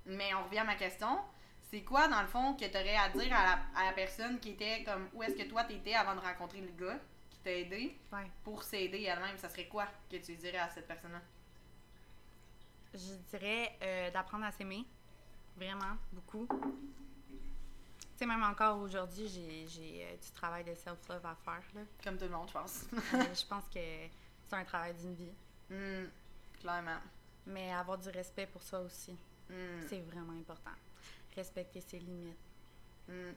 Mais 0.07 0.33
on 0.35 0.45
revient 0.45 0.61
à 0.61 0.65
ma 0.65 0.77
question. 0.77 1.19
C'est 1.71 1.83
quoi, 1.83 2.09
dans 2.09 2.21
le 2.23 2.27
fond, 2.29 2.55
que 2.55 2.65
tu 2.65 2.77
aurais 2.77 2.97
à 2.97 3.09
dire 3.11 3.33
à 3.33 3.45
la, 3.45 3.63
à 3.77 3.85
la 3.87 3.93
personne 3.93 4.41
qui 4.41 4.51
était 4.51 4.83
comme 4.83 5.09
où 5.15 5.23
est-ce 5.23 5.35
que 5.37 5.49
toi 5.49 5.63
t'étais 5.65 5.95
avant 5.95 6.15
de 6.17 6.21
rencontrer 6.21 6.61
le 6.61 6.73
gars 6.73 6.99
qui 7.31 7.39
t'a 7.39 7.53
aidé 7.53 7.97
Ouais. 8.13 8.29
pour 8.43 8.63
s'aider 8.65 9.03
elle-même? 9.05 9.37
Ça 9.39 9.49
serait 9.49 9.67
quoi 9.69 9.87
que 10.11 10.17
tu 10.17 10.35
dirais 10.35 10.59
à 10.59 10.69
cette 10.71 10.89
personne-là? 10.89 11.21
Je 12.93 13.15
dirais 13.31 13.77
euh, 13.83 14.11
d'apprendre 14.11 14.45
à 14.47 14.53
s'aimer. 14.53 14.85
Vraiment, 15.57 15.97
beaucoup. 16.13 16.49
Tu 16.49 17.37
sais, 18.17 18.27
même 18.27 18.43
encore 18.43 18.79
aujourd'hui, 18.81 19.29
j'ai, 19.29 20.05
euh, 20.05 20.17
du 20.17 20.31
travail 20.33 20.65
de 20.65 20.75
self-love 20.75 21.25
à 21.25 21.37
faire. 21.45 21.63
Là. 21.75 21.81
Comme 22.03 22.17
tout 22.19 22.25
le 22.25 22.31
monde, 22.31 22.49
je 22.49 22.53
pense. 22.53 22.87
Euh, 23.15 23.35
je 23.35 23.47
pense 23.47 23.65
que 23.73 23.79
c'est 23.79 24.57
un 24.57 24.65
travail 24.65 24.95
d'une 24.95 25.15
vie. 25.15 25.33
Hmm, 25.71 26.07
clairement. 26.61 26.99
Mais 27.47 27.73
avoir 27.73 27.97
du 27.99 28.09
respect 28.09 28.47
pour 28.47 28.63
soi 28.63 28.81
aussi, 28.81 29.17
Hmm, 29.49 29.83
c'est 29.89 30.01
vraiment 30.01 30.33
important. 30.39 30.71
Respecter 31.37 31.81
ses 31.81 31.99
limites. 31.99 32.37
hmm. 33.09 33.33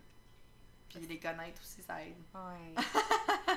Puis 0.89 0.99
les 1.07 1.19
connaître 1.19 1.59
aussi, 1.61 1.81
ça 1.81 2.03
aide. 2.03 2.15
Ouais. 2.33 2.73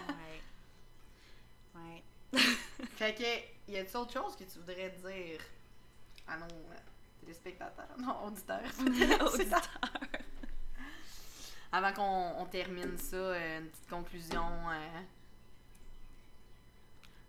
ouais. 1.75 2.03
Ouais. 2.33 2.41
Fait 2.97 3.15
que, 3.15 3.71
y 3.73 3.77
a-t-il 3.77 3.97
autre 3.97 4.13
chose 4.13 4.37
que 4.37 4.45
tu 4.45 4.59
voudrais 4.59 4.91
dire 4.91 5.41
à 6.27 6.37
nos 6.39 6.45
euh, 6.47 6.77
téléspectateurs? 7.21 7.97
Non, 7.99 8.25
auditeurs. 8.25 8.63
Auditeur. 9.35 9.61
Avant 11.73 11.93
qu'on 11.93 12.43
on 12.43 12.47
termine 12.47 12.97
ça, 12.99 13.17
euh, 13.17 13.59
une 13.61 13.69
petite 13.69 13.89
conclusion. 13.89 14.47
euh, 14.71 15.01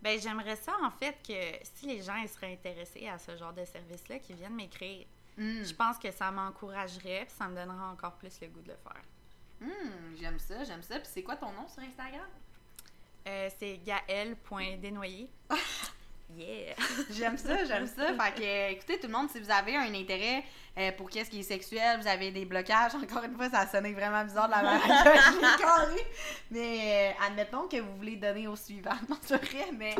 Ben, 0.01 0.19
j'aimerais 0.19 0.55
ça, 0.55 0.73
en 0.83 0.91
fait, 0.91 1.17
que 1.27 1.65
si 1.65 1.87
les 1.87 2.01
gens 2.01 2.15
ils 2.15 2.29
seraient 2.29 2.53
intéressés 2.53 3.07
à 3.09 3.17
ce 3.17 3.35
genre 3.35 3.53
de 3.53 3.65
service-là, 3.65 4.19
qu'ils 4.19 4.35
viennent 4.37 4.55
m'écrire. 4.55 5.05
Hmm. 5.37 5.63
Je 5.63 5.73
pense 5.73 5.97
que 5.97 6.11
ça 6.11 6.31
m'encouragerait, 6.31 7.25
puis 7.25 7.35
ça 7.37 7.47
me 7.47 7.55
donnerait 7.55 7.91
encore 7.91 8.13
plus 8.13 8.39
le 8.41 8.47
goût 8.47 8.61
de 8.61 8.69
le 8.69 8.77
faire. 8.77 9.01
Hum, 9.61 10.15
j'aime 10.19 10.39
ça, 10.39 10.63
j'aime 10.63 10.83
ça. 10.83 10.99
Puis 10.99 11.09
c'est 11.11 11.23
quoi 11.23 11.35
ton 11.35 11.51
nom 11.51 11.67
sur 11.67 11.81
Instagram? 11.81 12.27
Euh, 13.27 13.49
c'est 13.59 13.79
gaël.desnoyer. 13.83 15.29
yeah! 16.37 16.75
J'aime 17.09 17.37
ça, 17.37 17.65
j'aime 17.65 17.87
ça. 17.87 18.07
Fait 18.07 18.35
que, 18.35 18.43
euh, 18.43 18.69
écoutez, 18.69 18.99
tout 18.99 19.07
le 19.07 19.13
monde, 19.13 19.29
si 19.29 19.39
vous 19.39 19.51
avez 19.51 19.75
un 19.75 19.93
intérêt 19.93 20.43
euh, 20.77 20.91
pour 20.91 21.09
qu'est-ce 21.09 21.29
qui 21.29 21.39
est 21.39 21.43
sexuel, 21.43 21.99
vous 21.99 22.07
avez 22.07 22.31
des 22.31 22.45
blocages, 22.45 22.95
encore 23.03 23.23
une 23.23 23.35
fois, 23.35 23.49
ça 23.49 23.59
a 23.59 23.67
sonné 23.67 23.93
vraiment 23.93 24.23
bizarre 24.23 24.47
de 24.47 24.51
la 24.51 24.61
manière. 24.61 25.33
Mais 26.51 27.13
euh, 27.19 27.25
admettons 27.25 27.67
que 27.67 27.77
vous 27.77 27.95
voulez 27.97 28.15
donner 28.15 28.47
au 28.47 28.55
suivant. 28.55 28.95
Non, 29.09 29.17
c'est 29.21 29.43
vrai, 29.43 29.71
mais. 29.73 29.95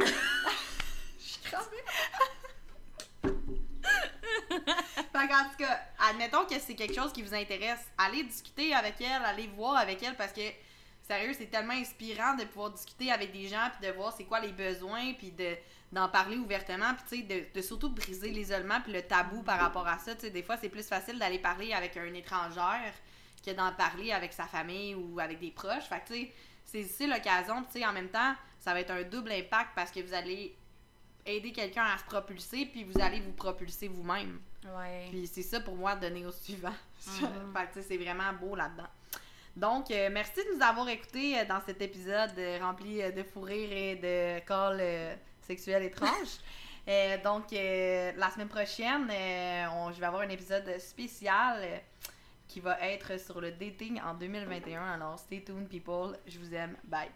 Je 1.19 1.25
suis. 1.25 1.41
Fait 5.21 5.27
tout 5.27 5.65
cas, 5.65 5.79
admettons 6.09 6.45
que 6.45 6.59
c'est 6.59 6.75
quelque 6.75 6.95
chose 6.95 7.11
qui 7.11 7.21
vous 7.21 7.33
intéresse, 7.33 7.79
allez 7.97 8.23
discuter 8.23 8.73
avec 8.73 8.95
elle, 9.01 9.23
allez 9.25 9.47
voir 9.47 9.77
avec 9.77 10.01
elle 10.03 10.15
parce 10.15 10.33
que 10.33 10.41
sérieux, 11.07 11.33
c'est 11.37 11.47
tellement 11.47 11.73
inspirant 11.73 12.35
de 12.35 12.43
pouvoir 12.43 12.71
discuter 12.71 13.11
avec 13.11 13.31
des 13.31 13.47
gens 13.47 13.69
puis 13.77 13.87
de 13.87 13.93
voir 13.93 14.13
c'est 14.15 14.25
quoi 14.25 14.39
les 14.39 14.51
besoins 14.51 15.13
puis 15.13 15.31
de 15.31 15.55
d'en 15.89 16.09
parler 16.09 16.35
ouvertement 16.35 16.93
puis 16.95 17.23
tu 17.23 17.29
sais 17.29 17.47
de, 17.53 17.61
surtout 17.61 17.89
briser 17.89 18.29
l'isolement 18.29 18.81
puis 18.81 18.91
le 18.91 19.01
tabou 19.01 19.41
par 19.41 19.57
rapport 19.57 19.87
à 19.87 19.97
ça, 19.99 20.15
tu 20.15 20.21
sais 20.21 20.29
des 20.29 20.43
fois 20.43 20.57
c'est 20.57 20.67
plus 20.67 20.85
facile 20.85 21.17
d'aller 21.17 21.39
parler 21.39 21.71
avec 21.71 21.95
un 21.95 22.13
étrangère 22.13 22.93
que 23.45 23.51
d'en 23.51 23.71
parler 23.71 24.11
avec 24.11 24.33
sa 24.33 24.47
famille 24.47 24.95
ou 24.95 25.17
avec 25.19 25.39
des 25.39 25.51
proches. 25.51 25.85
Fait 25.85 26.01
que 26.01 26.07
tu 26.07 26.13
sais 26.13 26.33
c'est 26.65 26.83
c'est 26.83 27.07
l'occasion, 27.07 27.63
tu 27.63 27.79
sais 27.79 27.85
en 27.85 27.93
même 27.93 28.09
temps, 28.09 28.35
ça 28.59 28.73
va 28.73 28.81
être 28.81 28.91
un 28.91 29.03
double 29.03 29.31
impact 29.31 29.69
parce 29.75 29.91
que 29.91 30.01
vous 30.01 30.13
allez 30.13 30.53
aider 31.25 31.51
quelqu'un 31.51 31.85
à 31.85 31.97
se 31.97 32.03
propulser 32.03 32.65
puis 32.65 32.83
vous 32.83 32.99
allez 32.99 33.21
vous 33.21 33.33
propulser 33.33 33.87
vous-même. 33.87 34.39
Ouais. 34.75 35.07
Puis 35.09 35.27
c'est 35.27 35.41
ça 35.43 35.59
pour 35.59 35.75
moi, 35.75 35.95
donner 35.95 36.25
au 36.25 36.31
suivant. 36.31 36.73
Mhm. 37.21 37.53
fait 37.53 37.67
que 37.79 37.81
c'est 37.87 37.97
vraiment 37.97 38.33
beau 38.33 38.55
là-dedans. 38.55 38.87
Donc, 39.55 39.89
euh, 39.91 40.09
merci 40.11 40.35
de 40.43 40.55
nous 40.55 40.61
avoir 40.63 40.87
écoutés 40.89 41.39
euh, 41.39 41.45
dans 41.45 41.61
cet 41.65 41.81
épisode 41.81 42.31
euh, 42.37 42.59
rempli 42.61 42.97
de 43.13 43.23
fou 43.23 43.41
rire 43.41 43.71
et 43.71 43.95
de 43.95 44.39
calls 44.45 44.77
euh, 44.79 45.15
sexuels 45.41 45.83
étranges. 45.83 46.11
Euh, 46.89 47.17
donc, 47.21 47.51
euh, 47.51 48.13
la 48.15 48.29
semaine 48.31 48.47
prochaine, 48.47 49.09
euh, 49.11 49.65
on- 49.73 49.91
je 49.91 49.99
vais 49.99 50.05
avoir 50.05 50.21
un 50.21 50.29
épisode 50.29 50.79
spécial 50.79 51.81
qui 52.47 52.61
va 52.61 52.79
être 52.79 53.19
sur 53.19 53.41
le 53.41 53.51
dating 53.51 53.99
en 53.99 54.13
2021. 54.13 54.93
Alors, 54.93 55.19
stay 55.19 55.43
tuned, 55.43 55.67
people. 55.67 56.17
Je 56.25 56.39
vous 56.39 56.53
aime. 56.53 56.77
Bye. 56.85 57.05